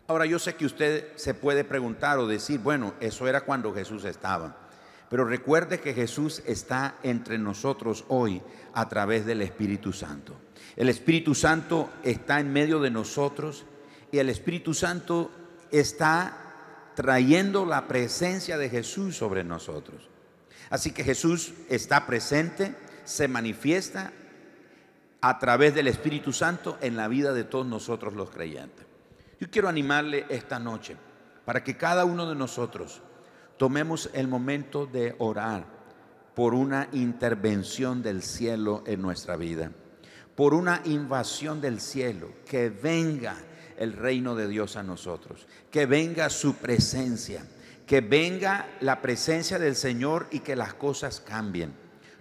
Ahora 0.06 0.26
yo 0.26 0.38
sé 0.38 0.54
que 0.54 0.66
usted 0.66 1.16
se 1.16 1.34
puede 1.34 1.62
preguntar 1.62 2.18
o 2.18 2.26
decir, 2.26 2.60
bueno, 2.60 2.94
eso 3.00 3.28
era 3.28 3.42
cuando 3.42 3.74
Jesús 3.74 4.04
estaba. 4.04 4.56
Pero 5.08 5.24
recuerde 5.24 5.80
que 5.80 5.92
Jesús 5.92 6.42
está 6.46 6.96
entre 7.02 7.36
nosotros 7.36 8.04
hoy 8.08 8.40
a 8.72 8.88
través 8.88 9.26
del 9.26 9.42
Espíritu 9.42 9.92
Santo. 9.92 10.36
El 10.76 10.88
Espíritu 10.88 11.34
Santo 11.34 11.90
está 12.02 12.40
en 12.40 12.52
medio 12.52 12.80
de 12.80 12.90
nosotros 12.90 13.66
el 14.18 14.28
Espíritu 14.28 14.74
Santo 14.74 15.30
está 15.70 16.92
trayendo 16.94 17.64
la 17.64 17.86
presencia 17.86 18.58
de 18.58 18.68
Jesús 18.68 19.16
sobre 19.16 19.44
nosotros. 19.44 20.08
Así 20.68 20.92
que 20.92 21.04
Jesús 21.04 21.52
está 21.68 22.06
presente, 22.06 22.74
se 23.04 23.28
manifiesta 23.28 24.12
a 25.20 25.38
través 25.38 25.74
del 25.74 25.88
Espíritu 25.88 26.32
Santo 26.32 26.78
en 26.80 26.96
la 26.96 27.08
vida 27.08 27.32
de 27.32 27.44
todos 27.44 27.66
nosotros 27.66 28.14
los 28.14 28.30
creyentes. 28.30 28.86
Yo 29.38 29.50
quiero 29.50 29.68
animarle 29.68 30.26
esta 30.28 30.58
noche 30.58 30.96
para 31.44 31.64
que 31.64 31.76
cada 31.76 32.04
uno 32.04 32.28
de 32.28 32.34
nosotros 32.34 33.02
tomemos 33.56 34.10
el 34.12 34.28
momento 34.28 34.86
de 34.86 35.14
orar 35.18 35.66
por 36.34 36.54
una 36.54 36.88
intervención 36.92 38.02
del 38.02 38.22
cielo 38.22 38.82
en 38.86 39.02
nuestra 39.02 39.36
vida, 39.36 39.72
por 40.34 40.54
una 40.54 40.80
invasión 40.84 41.60
del 41.60 41.80
cielo, 41.80 42.32
que 42.46 42.70
venga 42.70 43.36
el 43.80 43.94
reino 43.94 44.36
de 44.36 44.46
Dios 44.46 44.76
a 44.76 44.84
nosotros, 44.84 45.46
que 45.70 45.86
venga 45.86 46.30
su 46.30 46.54
presencia, 46.54 47.44
que 47.86 48.00
venga 48.00 48.68
la 48.80 49.02
presencia 49.02 49.58
del 49.58 49.74
Señor 49.74 50.28
y 50.30 50.40
que 50.40 50.54
las 50.54 50.74
cosas 50.74 51.20
cambien. 51.20 51.72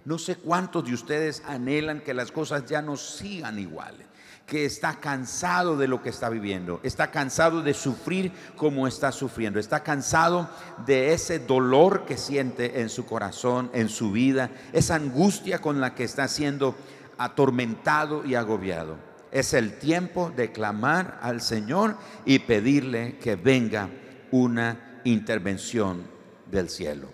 No 0.04 0.18
sé 0.18 0.36
cuántos 0.36 0.86
de 0.86 0.94
ustedes 0.94 1.42
anhelan 1.46 2.00
que 2.00 2.14
las 2.14 2.32
cosas 2.32 2.64
ya 2.64 2.82
no 2.82 2.96
sigan 2.96 3.58
iguales 3.58 4.10
que 4.50 4.64
está 4.64 4.98
cansado 4.98 5.76
de 5.76 5.86
lo 5.86 6.02
que 6.02 6.08
está 6.08 6.28
viviendo, 6.28 6.80
está 6.82 7.12
cansado 7.12 7.62
de 7.62 7.72
sufrir 7.72 8.32
como 8.56 8.88
está 8.88 9.12
sufriendo, 9.12 9.60
está 9.60 9.84
cansado 9.84 10.50
de 10.84 11.12
ese 11.12 11.38
dolor 11.38 12.04
que 12.04 12.18
siente 12.18 12.80
en 12.80 12.88
su 12.88 13.06
corazón, 13.06 13.70
en 13.72 13.88
su 13.88 14.10
vida, 14.10 14.50
esa 14.72 14.96
angustia 14.96 15.60
con 15.60 15.80
la 15.80 15.94
que 15.94 16.02
está 16.02 16.26
siendo 16.26 16.74
atormentado 17.16 18.24
y 18.24 18.34
agobiado. 18.34 19.09
Es 19.30 19.54
el 19.54 19.78
tiempo 19.78 20.32
de 20.34 20.50
clamar 20.50 21.18
al 21.22 21.40
Señor 21.40 21.96
y 22.24 22.40
pedirle 22.40 23.18
que 23.18 23.36
venga 23.36 23.88
una 24.30 25.00
intervención 25.04 26.04
del 26.50 26.68
cielo. 26.68 27.12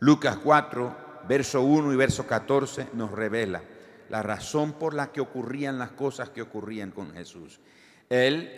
Lucas 0.00 0.38
4, 0.42 0.96
verso 1.28 1.62
1 1.62 1.92
y 1.92 1.96
verso 1.96 2.26
14 2.26 2.88
nos 2.94 3.10
revela 3.10 3.62
la 4.08 4.22
razón 4.22 4.72
por 4.72 4.94
la 4.94 5.12
que 5.12 5.20
ocurrían 5.20 5.78
las 5.78 5.90
cosas 5.90 6.30
que 6.30 6.42
ocurrían 6.42 6.90
con 6.90 7.12
Jesús. 7.12 7.60
Él 8.08 8.50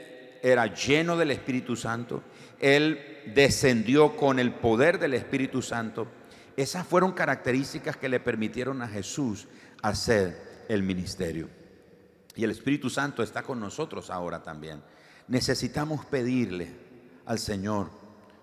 era 0.42 0.72
lleno 0.72 1.16
del 1.16 1.32
Espíritu 1.32 1.76
Santo, 1.76 2.22
él 2.60 3.00
descendió 3.34 4.16
con 4.16 4.38
el 4.38 4.54
poder 4.54 4.98
del 4.98 5.14
Espíritu 5.14 5.60
Santo. 5.60 6.06
Esas 6.56 6.86
fueron 6.86 7.12
características 7.12 7.96
que 7.96 8.08
le 8.08 8.20
permitieron 8.20 8.80
a 8.82 8.88
Jesús 8.88 9.48
hacer 9.82 10.64
el 10.68 10.82
ministerio. 10.82 11.48
Y 12.36 12.44
el 12.44 12.50
Espíritu 12.50 12.90
Santo 12.90 13.22
está 13.22 13.42
con 13.42 13.60
nosotros 13.60 14.10
ahora 14.10 14.42
también. 14.42 14.82
Necesitamos 15.28 16.04
pedirle 16.06 16.70
al 17.26 17.38
Señor, 17.38 17.90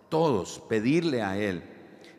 todos, 0.10 0.63
pedirle 0.70 1.22
a 1.22 1.38
Él 1.38 1.63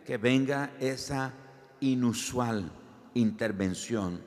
que 0.04 0.16
venga 0.16 0.72
esa 0.80 1.32
inusual 1.80 2.70
intervención 3.14 4.20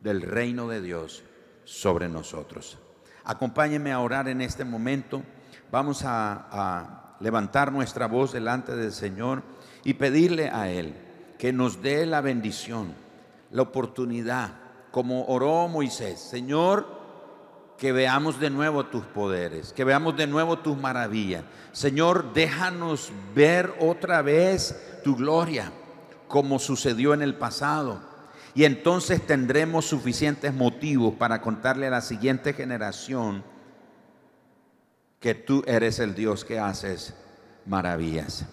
del 0.00 0.22
reino 0.22 0.68
de 0.68 0.80
Dios 0.80 1.22
sobre 1.64 2.08
nosotros. 2.08 2.78
Acompáñenme 3.24 3.92
a 3.92 4.00
orar 4.00 4.28
en 4.28 4.40
este 4.40 4.64
momento. 4.64 5.22
Vamos 5.70 6.04
a, 6.04 6.48
a 6.50 7.16
levantar 7.20 7.72
nuestra 7.72 8.06
voz 8.06 8.32
delante 8.32 8.74
del 8.74 8.92
Señor 8.92 9.42
y 9.84 9.94
pedirle 9.94 10.50
a 10.50 10.70
Él 10.70 10.94
que 11.38 11.52
nos 11.52 11.82
dé 11.82 12.06
la 12.06 12.20
bendición, 12.20 12.94
la 13.50 13.62
oportunidad, 13.62 14.67
como 14.90 15.26
oró 15.26 15.68
Moisés, 15.68 16.18
Señor, 16.20 16.98
que 17.76 17.92
veamos 17.92 18.40
de 18.40 18.50
nuevo 18.50 18.86
tus 18.86 19.04
poderes, 19.04 19.72
que 19.72 19.84
veamos 19.84 20.16
de 20.16 20.26
nuevo 20.26 20.58
tus 20.58 20.76
maravillas. 20.76 21.44
Señor, 21.72 22.32
déjanos 22.32 23.12
ver 23.34 23.72
otra 23.80 24.20
vez 24.20 25.00
tu 25.04 25.14
gloria, 25.14 25.72
como 26.26 26.58
sucedió 26.58 27.14
en 27.14 27.22
el 27.22 27.36
pasado. 27.36 28.00
Y 28.54 28.64
entonces 28.64 29.24
tendremos 29.24 29.84
suficientes 29.84 30.52
motivos 30.52 31.14
para 31.14 31.40
contarle 31.40 31.86
a 31.86 31.90
la 31.90 32.00
siguiente 32.00 32.52
generación 32.52 33.44
que 35.20 35.34
tú 35.34 35.62
eres 35.66 36.00
el 36.00 36.14
Dios 36.14 36.44
que 36.44 36.58
haces 36.58 37.14
maravillas. 37.64 38.46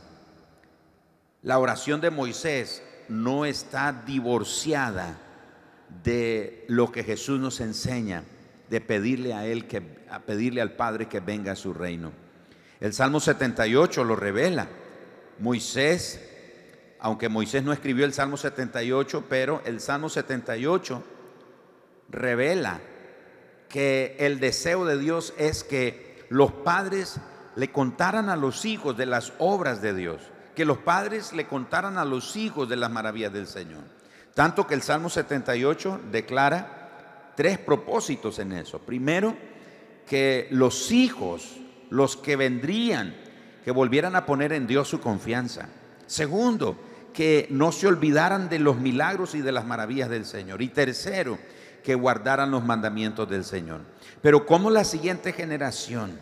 La 1.41 1.57
oración 1.57 2.01
de 2.01 2.11
Moisés 2.11 2.83
no 3.07 3.45
está 3.45 3.91
divorciada 3.91 5.17
de 6.03 6.65
lo 6.67 6.91
que 6.91 7.03
Jesús 7.03 7.39
nos 7.39 7.59
enseña, 7.61 8.23
de 8.69 8.81
pedirle 8.81 9.33
a 9.33 9.45
Él 9.45 9.67
que, 9.67 9.81
a 10.09 10.19
pedirle 10.19 10.61
al 10.61 10.71
Padre 10.73 11.07
que 11.07 11.19
venga 11.19 11.53
a 11.53 11.55
su 11.55 11.73
reino. 11.73 12.11
El 12.79 12.93
Salmo 12.93 13.19
78 13.19 14.03
lo 14.03 14.15
revela. 14.15 14.67
Moisés, 15.39 16.21
aunque 16.99 17.29
Moisés 17.29 17.63
no 17.63 17.73
escribió 17.73 18.05
el 18.05 18.13
Salmo 18.13 18.37
78, 18.37 19.25
pero 19.29 19.61
el 19.65 19.79
Salmo 19.79 20.09
78 20.09 21.03
revela 22.09 22.79
que 23.69 24.15
el 24.19 24.39
deseo 24.39 24.85
de 24.85 24.97
Dios 24.97 25.33
es 25.37 25.63
que 25.63 26.25
los 26.29 26.51
padres 26.51 27.19
le 27.55 27.71
contaran 27.71 28.29
a 28.29 28.35
los 28.35 28.65
hijos 28.65 28.97
de 28.97 29.05
las 29.05 29.33
obras 29.39 29.81
de 29.81 29.93
Dios 29.93 30.21
que 30.55 30.65
los 30.65 30.79
padres 30.79 31.33
le 31.33 31.45
contaran 31.45 31.97
a 31.97 32.05
los 32.05 32.35
hijos 32.35 32.67
de 32.67 32.77
las 32.77 32.89
maravillas 32.89 33.31
del 33.31 33.45
Señor. 33.45 33.83
Tanto 34.35 34.67
que 34.67 34.73
el 34.73 34.81
Salmo 34.81 35.09
78 35.09 36.01
declara 36.11 37.31
tres 37.37 37.57
propósitos 37.57 38.37
en 38.39 38.51
eso. 38.51 38.79
Primero, 38.79 39.33
que 40.05 40.49
los 40.51 40.91
hijos, 40.91 41.55
los 41.89 42.17
que 42.17 42.35
vendrían, 42.35 43.15
que 43.63 43.71
volvieran 43.71 44.17
a 44.17 44.25
poner 44.25 44.51
en 44.51 44.67
Dios 44.67 44.89
su 44.89 44.99
confianza. 44.99 45.69
Segundo, 46.05 46.77
que 47.13 47.47
no 47.49 47.71
se 47.71 47.87
olvidaran 47.87 48.49
de 48.49 48.59
los 48.59 48.77
milagros 48.77 49.35
y 49.35 49.41
de 49.41 49.53
las 49.53 49.65
maravillas 49.65 50.09
del 50.09 50.25
Señor. 50.25 50.61
Y 50.61 50.67
tercero, 50.67 51.39
que 51.81 51.95
guardaran 51.95 52.51
los 52.51 52.65
mandamientos 52.65 53.29
del 53.29 53.45
Señor. 53.45 53.79
Pero 54.21 54.45
¿cómo 54.45 54.69
la 54.69 54.83
siguiente 54.83 55.31
generación 55.31 56.19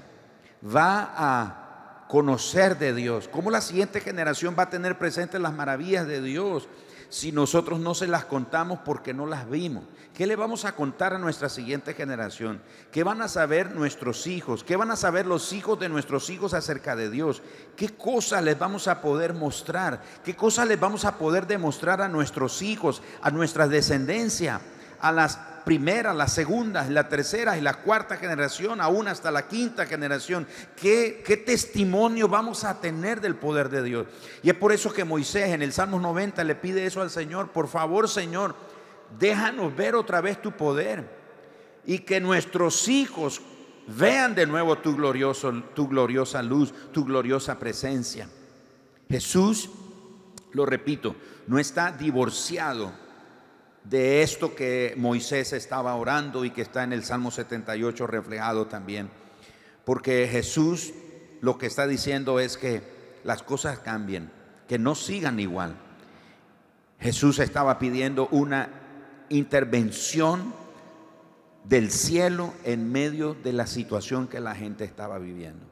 va 0.64 1.14
a 1.18 2.06
conocer 2.08 2.78
de 2.78 2.94
Dios, 2.94 3.28
cómo 3.28 3.50
la 3.50 3.60
siguiente 3.60 4.02
generación 4.02 4.56
va 4.58 4.64
a 4.64 4.70
tener 4.70 5.00
presentes 5.00 5.42
las 5.42 5.52
maravillas 5.52 6.06
de 6.06 6.22
Dios 6.22 6.68
si 7.14 7.32
nosotros 7.32 7.80
no 7.80 7.94
se 7.94 8.08
las 8.08 8.26
contamos 8.26 8.80
porque 8.84 9.14
no 9.14 9.28
las 9.28 9.48
vimos. 9.48 9.84
¿Qué 10.16 10.26
le 10.26 10.36
vamos 10.36 10.66
a 10.66 10.76
contar 10.76 11.14
a 11.14 11.20
nuestra 11.20 11.48
siguiente 11.48 11.94
generación? 11.94 12.60
¿Qué 12.92 13.04
van 13.04 13.22
a 13.22 13.28
saber 13.28 13.76
nuestros 13.76 14.26
hijos? 14.26 14.64
¿Qué 14.64 14.76
van 14.78 14.90
a 14.90 14.96
saber 14.96 15.28
los 15.28 15.54
hijos 15.54 15.80
de 15.80 15.90
nuestros 15.90 16.32
hijos 16.32 16.56
acerca 16.56 16.96
de 16.96 17.12
Dios? 17.12 17.44
¿Qué 17.76 17.90
cosas 17.90 18.44
les 18.44 18.58
vamos 18.58 18.88
a 18.88 19.00
poder 19.00 19.36
mostrar? 19.36 20.02
¿Qué 20.26 20.36
cosas 20.36 20.68
les 20.68 20.80
vamos 20.80 21.06
a 21.06 21.20
poder 21.20 21.46
demostrar 21.46 22.02
a 22.02 22.08
nuestros 22.08 22.64
hijos, 22.64 23.04
a 23.22 23.30
nuestra 23.30 23.68
descendencia, 23.68 24.60
a 25.00 25.12
las 25.12 25.38
primera, 25.64 26.14
la 26.14 26.28
segunda, 26.28 26.88
la 26.90 27.10
tercera 27.10 27.58
y 27.58 27.62
la 27.62 27.76
cuarta 27.76 28.18
generación, 28.18 28.82
aún 28.82 29.08
hasta 29.08 29.32
la 29.32 29.48
quinta 29.48 29.86
generación. 29.86 30.48
¿Qué, 30.76 31.24
¿Qué, 31.26 31.38
testimonio 31.38 32.28
vamos 32.28 32.64
a 32.64 32.80
tener 32.80 33.22
del 33.22 33.36
poder 33.36 33.70
de 33.70 33.84
Dios? 33.84 34.08
Y 34.42 34.50
es 34.50 34.56
por 34.56 34.72
eso 34.72 34.94
que 34.94 35.04
Moisés 35.04 35.50
en 35.50 35.62
el 35.62 35.74
Salmo 35.74 36.00
90 36.00 36.44
le 36.44 36.56
pide 36.56 36.86
eso 36.86 37.02
al 37.02 37.10
Señor. 37.10 37.52
Por 37.52 37.68
favor, 37.68 38.10
Señor, 38.10 38.56
déjanos 39.20 39.76
ver 39.76 39.96
otra 39.96 40.22
vez 40.22 40.42
tu 40.42 40.52
poder 40.52 41.08
y 41.86 42.00
que 42.00 42.20
nuestros 42.20 42.88
hijos 42.88 43.42
vean 43.88 44.36
de 44.36 44.46
nuevo 44.46 44.78
tu, 44.78 44.96
glorioso, 44.96 45.52
tu 45.74 45.88
gloriosa 45.88 46.42
luz, 46.42 46.74
tu 46.92 47.06
gloriosa 47.06 47.60
presencia. 47.60 48.30
Jesús, 49.10 49.70
lo 50.54 50.66
repito, 50.66 51.16
no 51.48 51.60
está 51.60 51.92
divorciado 51.92 53.03
de 53.84 54.24
esto 54.24 54.56
que 54.56 54.94
Moisés 54.98 55.54
estaba 55.54 55.96
orando 55.96 56.46
y 56.46 56.52
que 56.52 56.62
está 56.62 56.84
en 56.84 56.94
el 56.94 57.04
Salmo 57.04 57.32
78 57.32 58.08
reflejado 58.08 58.68
también. 58.68 59.10
Porque 59.86 60.28
Jesús 60.32 60.94
lo 61.42 61.58
que 61.58 61.66
está 61.66 61.88
diciendo 61.88 62.40
es 62.40 62.58
que 62.58 62.82
las 63.24 63.44
cosas 63.44 63.80
cambien, 63.80 64.32
que 64.68 64.80
no 64.80 64.96
sigan 64.96 65.40
igual. 65.40 65.76
Jesús 67.00 67.40
estaba 67.40 67.80
pidiendo 67.80 68.28
una 68.32 68.70
intervención 69.28 70.54
del 71.66 71.92
cielo 71.92 72.54
en 72.64 72.92
medio 72.92 73.34
de 73.34 73.52
la 73.52 73.68
situación 73.68 74.28
que 74.28 74.40
la 74.40 74.56
gente 74.56 74.86
estaba 74.86 75.20
viviendo. 75.20 75.66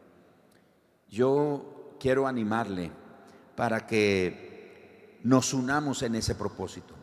Yo 1.09 1.95
quiero 1.99 2.27
animarle 2.27 2.91
para 3.55 3.87
que 3.87 5.19
nos 5.23 5.53
unamos 5.53 6.01
en 6.03 6.15
ese 6.15 6.35
propósito. 6.35 7.00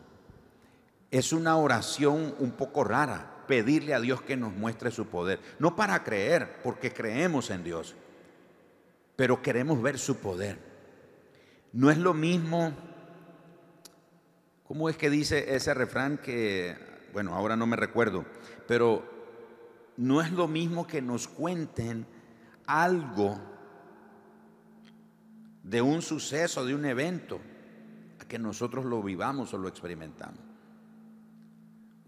Es 1.11 1.33
una 1.33 1.57
oración 1.57 2.35
un 2.39 2.51
poco 2.51 2.83
rara, 2.83 3.43
pedirle 3.47 3.93
a 3.93 3.99
Dios 3.99 4.21
que 4.21 4.37
nos 4.37 4.53
muestre 4.53 4.91
su 4.91 5.07
poder. 5.07 5.39
No 5.57 5.75
para 5.75 6.03
creer, 6.03 6.61
porque 6.63 6.93
creemos 6.93 7.49
en 7.49 7.63
Dios, 7.63 7.95
pero 9.15 9.41
queremos 9.41 9.81
ver 9.81 9.97
su 9.97 10.17
poder. 10.17 10.59
No 11.73 11.89
es 11.89 11.97
lo 11.97 12.13
mismo, 12.13 12.73
¿cómo 14.67 14.89
es 14.89 14.97
que 14.97 15.09
dice 15.09 15.55
ese 15.55 15.73
refrán 15.73 16.17
que, 16.19 16.77
bueno, 17.11 17.35
ahora 17.35 17.55
no 17.55 17.65
me 17.65 17.75
recuerdo, 17.75 18.25
pero 18.67 19.03
no 19.97 20.21
es 20.21 20.31
lo 20.31 20.47
mismo 20.47 20.85
que 20.85 21.01
nos 21.01 21.27
cuenten 21.27 22.05
algo 22.65 23.39
de 25.63 25.81
un 25.81 26.01
suceso, 26.01 26.65
de 26.65 26.73
un 26.73 26.85
evento, 26.85 27.39
que 28.27 28.39
nosotros 28.39 28.85
lo 28.85 29.01
vivamos 29.01 29.53
o 29.53 29.57
lo 29.57 29.67
experimentamos. 29.67 30.48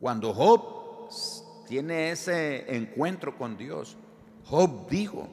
Cuando 0.02 0.34
Job 0.34 1.10
tiene 1.68 2.10
ese 2.10 2.76
encuentro 2.76 3.38
con 3.38 3.56
Dios, 3.56 3.96
Job 4.46 4.90
dijo, 4.90 5.30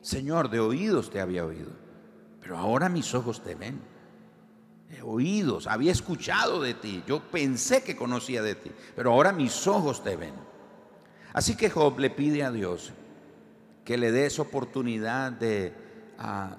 Señor, 0.00 0.50
de 0.50 0.58
oídos 0.58 1.08
te 1.08 1.20
había 1.20 1.46
oído, 1.46 1.70
pero 2.40 2.58
ahora 2.58 2.88
mis 2.88 3.14
ojos 3.14 3.44
te 3.44 3.54
ven. 3.54 3.80
De 4.90 5.00
oídos, 5.02 5.68
había 5.68 5.92
escuchado 5.92 6.60
de 6.60 6.74
ti, 6.74 7.04
yo 7.06 7.20
pensé 7.30 7.84
que 7.84 7.96
conocía 7.96 8.42
de 8.42 8.56
ti, 8.56 8.72
pero 8.96 9.12
ahora 9.12 9.32
mis 9.32 9.68
ojos 9.68 10.02
te 10.02 10.16
ven. 10.16 10.34
Así 11.32 11.56
que 11.56 11.70
Job 11.70 11.98
le 12.00 12.10
pide 12.10 12.42
a 12.42 12.50
Dios 12.50 12.92
que 13.84 13.96
le 13.96 14.10
dé 14.10 14.26
esa 14.26 14.42
oportunidad 14.42 15.30
de, 15.30 15.72
ah, 16.18 16.58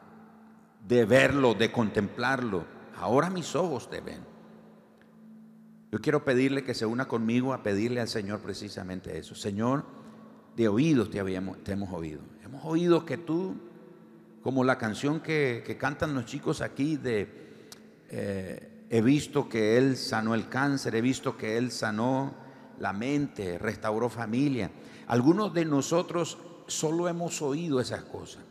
de 0.88 1.04
verlo, 1.04 1.54
de 1.56 1.74
contemplarlo. 1.74 2.64
Ahora 2.96 3.30
mis 3.30 3.54
ojos 3.54 3.90
te 3.90 4.00
ven. 4.00 4.33
Yo 5.94 6.02
quiero 6.02 6.26
pedirle 6.26 6.64
que 6.64 6.74
se 6.74 6.88
una 6.88 7.08
conmigo 7.08 7.54
a 7.54 7.62
pedirle 7.62 8.02
al 8.02 8.08
Señor 8.08 8.40
precisamente 8.40 9.16
eso. 9.16 9.36
Señor, 9.36 9.86
de 10.56 10.68
oídos 10.68 11.12
te, 11.12 11.20
habíamos, 11.20 11.64
te 11.64 11.74
hemos 11.74 11.94
oído. 11.94 12.20
Hemos 12.44 12.66
oído 12.66 13.06
que 13.06 13.20
tú, 13.20 13.54
como 14.42 14.64
la 14.64 14.80
canción 14.80 15.20
que, 15.20 15.78
cantan 15.80 16.16
los 16.16 16.26
chicos 16.26 16.62
aquí 16.62 16.98
de, 16.98 17.68
eh, 18.10 18.86
he 18.90 19.02
visto 19.04 19.48
que 19.48 19.78
Él 19.78 19.96
sanó 19.96 20.34
el 20.34 20.50
cáncer, 20.50 20.96
he 20.96 21.02
visto 21.02 21.38
que 21.38 21.58
Él 21.58 21.70
sanó 21.70 22.34
la 22.80 22.92
mente, 22.92 23.60
restauró 23.60 24.10
familia. 24.10 24.72
Algunos 25.06 25.54
de 25.54 25.64
nosotros 25.64 26.40
solo 26.66 27.08
hemos 27.08 27.40
oído 27.44 27.80
esas 27.80 28.04
cosas. 28.04 28.42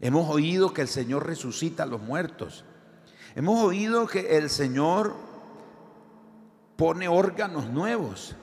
Hemos 0.00 0.28
oído 0.28 0.74
que 0.74 0.82
el 0.82 0.88
Señor 0.88 1.24
resucita 1.24 1.84
a 1.84 1.86
los 1.86 2.02
muertos. 2.02 2.64
Hemos 3.36 3.62
oído 3.62 4.08
que 4.08 4.38
el 4.38 4.50
Señor 4.50 5.30
pone 6.76 7.08
órganos 7.08 7.68
nuevos. 7.68 8.34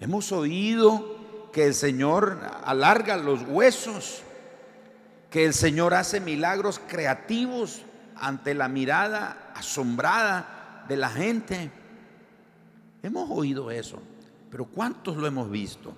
Hemos 0.00 0.32
oído 0.32 1.16
que 1.52 1.64
el 1.66 1.74
Señor 1.74 2.38
alarga 2.64 3.16
los 3.16 3.42
huesos, 3.42 4.22
que 5.30 5.44
el 5.44 5.54
Señor 5.54 5.94
hace 5.94 6.20
milagros 6.20 6.80
creativos 6.86 7.82
ante 8.16 8.54
la 8.54 8.68
mirada 8.68 9.52
asombrada 9.54 10.84
de 10.88 10.96
la 10.96 11.08
gente. 11.08 11.70
Hemos 13.02 13.30
oído 13.30 13.70
eso, 13.70 14.02
pero 14.50 14.66
¿cuántos 14.66 15.16
lo 15.16 15.26
hemos 15.26 15.50
visto? 15.50 15.94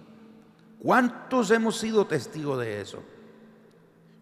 ¿Cuántos 0.79 1.51
hemos 1.51 1.77
sido 1.77 2.07
testigos 2.07 2.61
de 2.61 2.81
eso? 2.81 3.03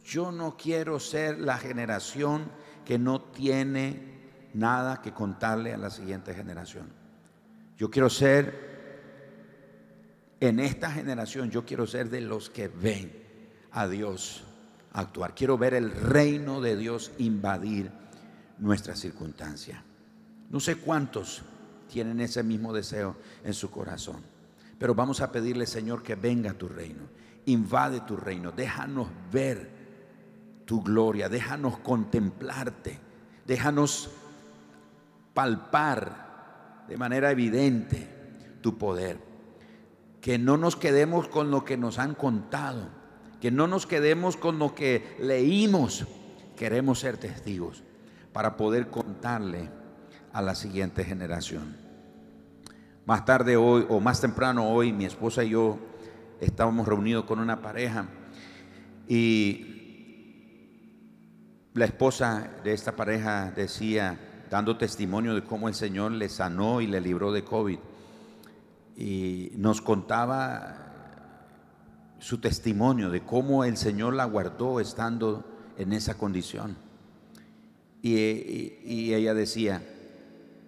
Yo 0.04 0.32
no 0.32 0.56
quiero 0.56 1.00
ser 1.00 1.38
la 1.38 1.58
generación 1.58 2.50
que 2.84 2.98
no 2.98 3.20
tiene 3.20 4.16
nada 4.54 5.02
que 5.02 5.12
contarle 5.12 5.74
a 5.74 5.76
la 5.76 5.90
siguiente 5.90 6.32
generación. 6.32 7.05
Yo 7.76 7.90
quiero 7.90 8.08
ser, 8.08 8.66
en 10.40 10.60
esta 10.60 10.90
generación, 10.90 11.50
yo 11.50 11.64
quiero 11.64 11.86
ser 11.86 12.08
de 12.08 12.22
los 12.22 12.48
que 12.48 12.68
ven 12.68 13.12
a 13.70 13.86
Dios 13.86 14.44
actuar. 14.92 15.34
Quiero 15.34 15.58
ver 15.58 15.74
el 15.74 15.90
reino 15.90 16.60
de 16.60 16.76
Dios 16.76 17.12
invadir 17.18 17.90
nuestra 18.58 18.96
circunstancia. 18.96 19.84
No 20.50 20.60
sé 20.60 20.76
cuántos 20.76 21.42
tienen 21.90 22.20
ese 22.20 22.42
mismo 22.42 22.72
deseo 22.72 23.16
en 23.44 23.52
su 23.52 23.70
corazón, 23.70 24.22
pero 24.78 24.94
vamos 24.94 25.20
a 25.20 25.30
pedirle, 25.30 25.66
Señor, 25.66 26.02
que 26.02 26.14
venga 26.14 26.54
tu 26.54 26.68
reino, 26.68 27.04
invade 27.44 28.00
tu 28.00 28.16
reino, 28.16 28.52
déjanos 28.52 29.08
ver 29.30 29.70
tu 30.64 30.82
gloria, 30.82 31.28
déjanos 31.28 31.78
contemplarte, 31.78 32.98
déjanos 33.46 34.10
palpar 35.34 36.25
de 36.88 36.96
manera 36.96 37.30
evidente 37.30 38.08
tu 38.60 38.78
poder. 38.78 39.18
Que 40.20 40.38
no 40.38 40.56
nos 40.56 40.76
quedemos 40.76 41.28
con 41.28 41.50
lo 41.50 41.64
que 41.64 41.76
nos 41.76 41.98
han 41.98 42.14
contado, 42.14 42.88
que 43.40 43.50
no 43.50 43.66
nos 43.66 43.86
quedemos 43.86 44.36
con 44.36 44.58
lo 44.58 44.74
que 44.74 45.16
leímos. 45.20 46.06
Queremos 46.56 47.00
ser 47.00 47.16
testigos 47.18 47.82
para 48.32 48.56
poder 48.56 48.88
contarle 48.88 49.70
a 50.32 50.42
la 50.42 50.54
siguiente 50.54 51.04
generación. 51.04 51.76
Más 53.04 53.24
tarde 53.24 53.56
hoy, 53.56 53.86
o 53.88 54.00
más 54.00 54.20
temprano 54.20 54.68
hoy, 54.68 54.92
mi 54.92 55.04
esposa 55.04 55.44
y 55.44 55.50
yo 55.50 55.78
estábamos 56.40 56.88
reunidos 56.88 57.24
con 57.24 57.38
una 57.38 57.62
pareja 57.62 58.08
y 59.08 59.76
la 61.74 61.84
esposa 61.84 62.50
de 62.64 62.72
esta 62.72 62.96
pareja 62.96 63.52
decía, 63.54 64.18
dando 64.50 64.76
testimonio 64.76 65.34
de 65.34 65.44
cómo 65.44 65.68
el 65.68 65.74
Señor 65.74 66.12
le 66.12 66.28
sanó 66.28 66.80
y 66.80 66.86
le 66.86 67.00
libró 67.00 67.32
de 67.32 67.44
COVID, 67.44 67.78
y 68.96 69.52
nos 69.56 69.80
contaba 69.80 70.86
su 72.18 72.38
testimonio 72.38 73.10
de 73.10 73.22
cómo 73.22 73.64
el 73.64 73.76
Señor 73.76 74.14
la 74.14 74.24
guardó 74.24 74.80
estando 74.80 75.44
en 75.76 75.92
esa 75.92 76.14
condición. 76.14 76.76
Y, 78.02 79.12
ella 79.14 79.34
decía, 79.34 79.82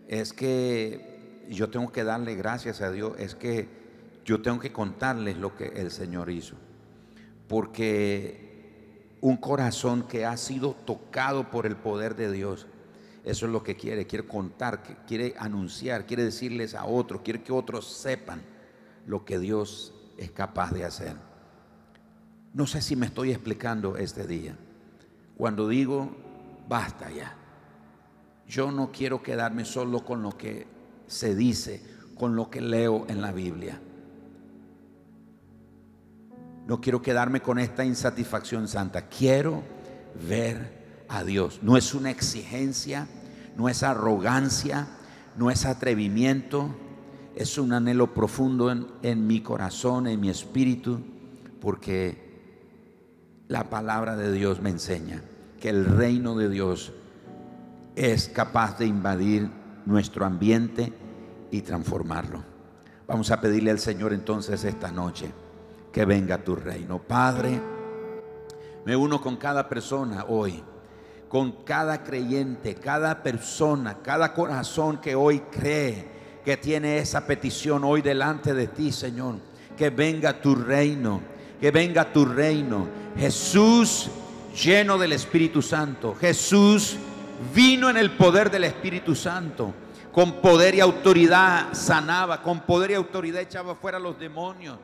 es 0.08 0.32
que 0.32 1.46
yo 1.48 1.70
tengo 1.70 1.92
que 1.92 2.04
darle 2.04 2.34
gracias 2.34 2.80
a 2.80 2.90
Dios, 2.90 3.12
es 3.18 3.34
que 3.34 3.68
yo 4.24 4.42
tengo 4.42 4.58
que 4.58 4.72
contarles 4.72 5.38
lo 5.38 5.56
que 5.56 5.68
el 5.68 5.90
Señor 5.90 6.30
hizo. 6.30 6.56
Porque 7.46 9.16
un 9.20 9.36
corazón 9.36 10.02
que 10.02 10.26
ha 10.26 10.36
sido 10.36 10.74
tocado 10.74 11.50
por 11.50 11.64
el 11.64 11.76
poder 11.76 12.16
de 12.16 12.30
Dios, 12.32 12.66
eso 13.24 13.46
es 13.46 13.52
lo 13.52 13.62
que 13.62 13.76
quiere, 13.76 14.06
quiere 14.06 14.26
contar, 14.26 15.04
quiere 15.06 15.34
anunciar, 15.38 16.06
quiere 16.06 16.24
decirles 16.24 16.74
a 16.74 16.84
otros, 16.84 17.22
quiere 17.22 17.42
que 17.42 17.52
otros 17.52 17.86
sepan 17.86 18.42
lo 19.06 19.24
que 19.24 19.38
Dios 19.38 19.94
es 20.16 20.30
capaz 20.30 20.72
de 20.72 20.84
hacer. 20.84 21.16
No 22.54 22.66
sé 22.66 22.80
si 22.80 22.96
me 22.96 23.06
estoy 23.06 23.30
explicando 23.30 23.96
este 23.96 24.26
día. 24.26 24.56
Cuando 25.36 25.68
digo, 25.68 26.16
basta 26.68 27.10
ya. 27.10 27.36
Yo 28.46 28.72
no 28.72 28.90
quiero 28.90 29.22
quedarme 29.22 29.64
solo 29.64 30.04
con 30.04 30.22
lo 30.22 30.36
que 30.36 30.66
se 31.06 31.34
dice, 31.34 31.82
con 32.16 32.34
lo 32.34 32.50
que 32.50 32.60
leo 32.60 33.06
en 33.08 33.20
la 33.20 33.32
Biblia. 33.32 33.80
No 36.66 36.80
quiero 36.80 37.00
quedarme 37.00 37.40
con 37.40 37.58
esta 37.58 37.84
insatisfacción 37.84 38.68
santa. 38.68 39.08
Quiero 39.08 39.62
ver 40.28 40.77
a 41.08 41.24
Dios. 41.24 41.60
No 41.62 41.76
es 41.76 41.94
una 41.94 42.10
exigencia, 42.10 43.08
no 43.56 43.68
es 43.68 43.82
arrogancia, 43.82 44.88
no 45.36 45.50
es 45.50 45.64
atrevimiento. 45.64 46.74
Es 47.34 47.56
un 47.56 47.72
anhelo 47.72 48.14
profundo 48.14 48.70
en, 48.70 48.86
en 49.02 49.26
mi 49.26 49.40
corazón, 49.40 50.06
en 50.06 50.20
mi 50.20 50.28
espíritu, 50.28 51.00
porque 51.60 52.28
la 53.46 53.70
palabra 53.70 54.16
de 54.16 54.32
Dios 54.32 54.60
me 54.60 54.70
enseña 54.70 55.22
que 55.60 55.68
el 55.70 55.84
reino 55.84 56.36
de 56.36 56.48
Dios 56.48 56.92
es 57.96 58.28
capaz 58.28 58.78
de 58.78 58.86
invadir 58.86 59.50
nuestro 59.86 60.24
ambiente 60.24 60.92
y 61.50 61.62
transformarlo. 61.62 62.44
Vamos 63.06 63.30
a 63.30 63.40
pedirle 63.40 63.70
al 63.70 63.78
Señor 63.78 64.12
entonces 64.12 64.62
esta 64.64 64.92
noche 64.92 65.32
que 65.92 66.04
venga 66.04 66.44
tu 66.44 66.54
reino. 66.54 66.98
Padre, 66.98 67.60
me 68.84 68.94
uno 68.94 69.20
con 69.20 69.36
cada 69.36 69.68
persona 69.68 70.26
hoy, 70.28 70.62
con 71.28 71.52
cada 71.64 72.04
creyente, 72.04 72.74
cada 72.74 73.22
persona, 73.22 73.98
cada 74.02 74.32
corazón 74.32 74.98
que 74.98 75.14
hoy 75.14 75.40
cree 75.50 76.08
que 76.44 76.56
tiene 76.56 76.98
esa 76.98 77.26
petición 77.26 77.84
hoy 77.84 78.00
delante 78.00 78.54
de 78.54 78.68
ti, 78.68 78.90
Señor. 78.90 79.36
Que 79.76 79.90
venga 79.90 80.40
tu 80.40 80.54
reino, 80.54 81.20
que 81.60 81.70
venga 81.70 82.12
tu 82.12 82.24
reino. 82.24 82.88
Jesús 83.16 84.08
lleno 84.54 84.96
del 84.96 85.12
Espíritu 85.12 85.60
Santo. 85.60 86.16
Jesús 86.18 86.96
vino 87.54 87.90
en 87.90 87.96
el 87.96 88.12
poder 88.12 88.50
del 88.50 88.64
Espíritu 88.64 89.14
Santo. 89.14 89.74
Con 90.10 90.40
poder 90.40 90.74
y 90.74 90.80
autoridad 90.80 91.68
sanaba, 91.72 92.42
con 92.42 92.60
poder 92.60 92.92
y 92.92 92.94
autoridad 92.94 93.42
echaba 93.42 93.74
fuera 93.74 93.98
los 93.98 94.18
demonios. 94.18 94.78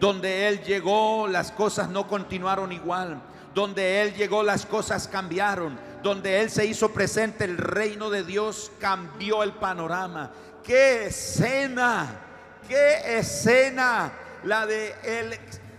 Donde 0.00 0.48
Él 0.48 0.62
llegó, 0.62 1.28
las 1.28 1.52
cosas 1.52 1.88
no 1.88 2.08
continuaron 2.08 2.72
igual. 2.72 3.22
Donde 3.54 4.02
Él 4.02 4.14
llegó, 4.14 4.42
las 4.42 4.66
cosas 4.66 5.08
cambiaron. 5.08 5.78
Donde 6.02 6.40
Él 6.40 6.50
se 6.50 6.66
hizo 6.66 6.92
presente, 6.92 7.44
el 7.44 7.56
reino 7.56 8.10
de 8.10 8.24
Dios 8.24 8.72
cambió 8.78 9.42
el 9.42 9.52
panorama. 9.52 10.32
¡Qué 10.62 11.06
escena! 11.06 12.20
¡Qué 12.68 13.18
escena! 13.18 14.12
La 14.42 14.66
de 14.66 14.94
el 15.04 15.38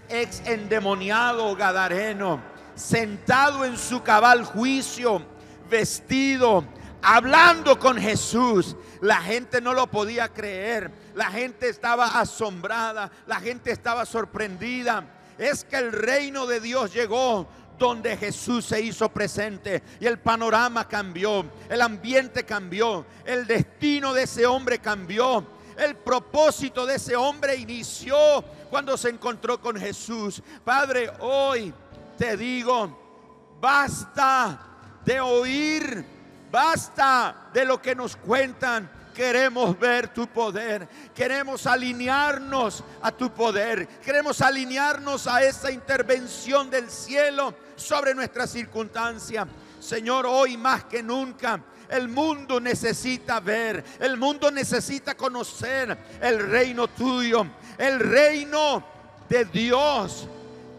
ex 0.09 0.41
endemoniado 0.45 1.55
Gadareno 1.55 2.55
sentado 2.75 3.65
en 3.65 3.77
su 3.77 4.03
cabal 4.03 4.43
juicio, 4.43 5.25
vestido, 5.69 6.65
hablando 7.01 7.79
con 7.79 7.97
Jesús. 7.97 8.75
La 9.01 9.21
gente 9.21 9.61
no 9.61 9.73
lo 9.73 9.87
podía 9.87 10.29
creer, 10.29 10.91
la 11.15 11.25
gente 11.25 11.69
estaba 11.69 12.19
asombrada, 12.19 13.11
la 13.27 13.39
gente 13.39 13.71
estaba 13.71 14.05
sorprendida. 14.05 15.05
Es 15.37 15.63
que 15.63 15.77
el 15.77 15.91
reino 15.91 16.45
de 16.45 16.59
Dios 16.59 16.93
llegó 16.93 17.47
donde 17.77 18.17
Jesús 18.17 18.65
se 18.65 18.81
hizo 18.81 19.09
presente 19.09 19.83
y 19.99 20.05
el 20.05 20.19
panorama 20.19 20.87
cambió, 20.87 21.45
el 21.69 21.81
ambiente 21.81 22.45
cambió, 22.45 23.05
el 23.25 23.45
destino 23.45 24.13
de 24.13 24.23
ese 24.23 24.45
hombre 24.45 24.79
cambió, 24.79 25.45
el 25.77 25.95
propósito 25.95 26.85
de 26.85 26.95
ese 26.95 27.15
hombre 27.15 27.55
inició 27.55 28.43
cuando 28.69 28.97
se 28.97 29.09
encontró 29.09 29.59
con 29.59 29.77
Jesús. 29.77 30.41
Padre, 30.63 31.11
hoy 31.19 31.73
te 32.17 32.37
digo, 32.37 33.57
basta 33.59 34.59
de 35.03 35.19
oír, 35.19 36.05
basta 36.49 37.49
de 37.53 37.65
lo 37.65 37.81
que 37.81 37.93
nos 37.93 38.15
cuentan. 38.15 38.89
Queremos 39.15 39.79
ver 39.79 40.09
tu 40.09 40.27
poder, 40.27 40.87
queremos 41.15 41.65
alinearnos 41.65 42.83
a 43.01 43.11
tu 43.11 43.31
poder, 43.33 43.87
queremos 44.03 44.41
alinearnos 44.41 45.25
a 45.25 45.41
esa 45.41 45.71
intervención 45.71 46.69
del 46.69 46.89
cielo 46.91 47.53
sobre 47.77 48.13
nuestra 48.13 48.45
circunstancia. 48.45 49.47
Señor, 49.79 50.25
hoy 50.25 50.57
más 50.57 50.83
que 50.83 51.01
nunca 51.01 51.61
el 51.87 52.09
mundo 52.09 52.59
necesita 52.59 53.39
ver, 53.39 53.85
el 53.99 54.17
mundo 54.17 54.51
necesita 54.51 55.15
conocer 55.15 55.97
el 56.21 56.49
reino 56.49 56.89
tuyo, 56.89 57.45
el 57.77 57.99
reino 57.99 58.83
de 59.29 59.45
Dios 59.45 60.27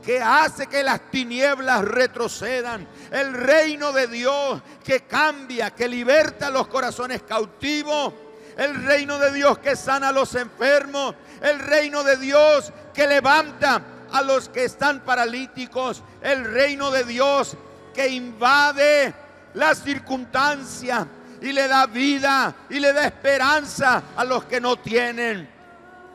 que 0.07 0.21
hace 0.21 0.69
que 0.69 0.85
las 0.85 1.11
tinieblas 1.11 1.85
retrocedan. 1.85 2.87
El 3.11 3.35
reino 3.35 3.93
de 3.93 4.07
Dios 4.07 4.63
que 4.85 5.01
cambia, 5.01 5.73
que 5.73 5.89
liberta 5.89 6.49
los 6.49 6.69
corazones 6.69 7.23
cautivos. 7.23 8.15
El 8.57 8.85
reino 8.85 9.19
de 9.19 9.33
Dios 9.33 9.59
que 9.59 9.77
sana 9.77 10.09
a 10.09 10.13
los 10.13 10.35
enfermos. 10.35 11.15
El 11.41 11.59
reino 11.59 12.03
de 12.03 12.17
Dios 12.17 12.73
que 12.95 13.07
levanta 13.07 13.83
a 14.13 14.23
los 14.23 14.49
que 14.49 14.65
están 14.65 15.01
paralíticos. 15.01 16.03
El 16.23 16.45
reino 16.45 16.91
de 16.91 17.05
Dios 17.05 17.57
que 17.95 18.09
invade 18.09 19.15
las 19.55 19.83
circunstancias 19.83 21.07
y 21.41 21.53
le 21.53 21.69
da 21.69 21.87
vida 21.87 22.55
y 22.71 22.81
le 22.81 22.93
da 22.93 23.07
esperanza 23.07 24.03
a 24.17 24.25
los 24.25 24.45
que 24.45 24.61
no 24.61 24.77
tienen 24.77 25.57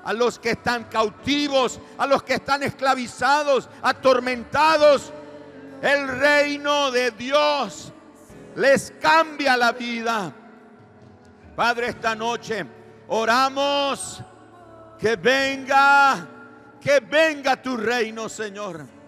a 0.03 0.13
los 0.13 0.39
que 0.39 0.51
están 0.51 0.85
cautivos, 0.85 1.79
a 1.97 2.07
los 2.07 2.23
que 2.23 2.35
están 2.35 2.63
esclavizados, 2.63 3.69
atormentados. 3.81 5.11
El 5.81 6.07
reino 6.07 6.91
de 6.91 7.11
Dios 7.11 7.91
les 8.55 8.93
cambia 9.01 9.57
la 9.57 9.71
vida. 9.71 10.33
Padre, 11.55 11.87
esta 11.89 12.15
noche 12.15 12.65
oramos 13.07 14.23
que 14.97 15.15
venga, 15.15 16.27
que 16.79 16.99
venga 16.99 17.61
tu 17.61 17.75
reino, 17.75 18.29
Señor 18.29 19.00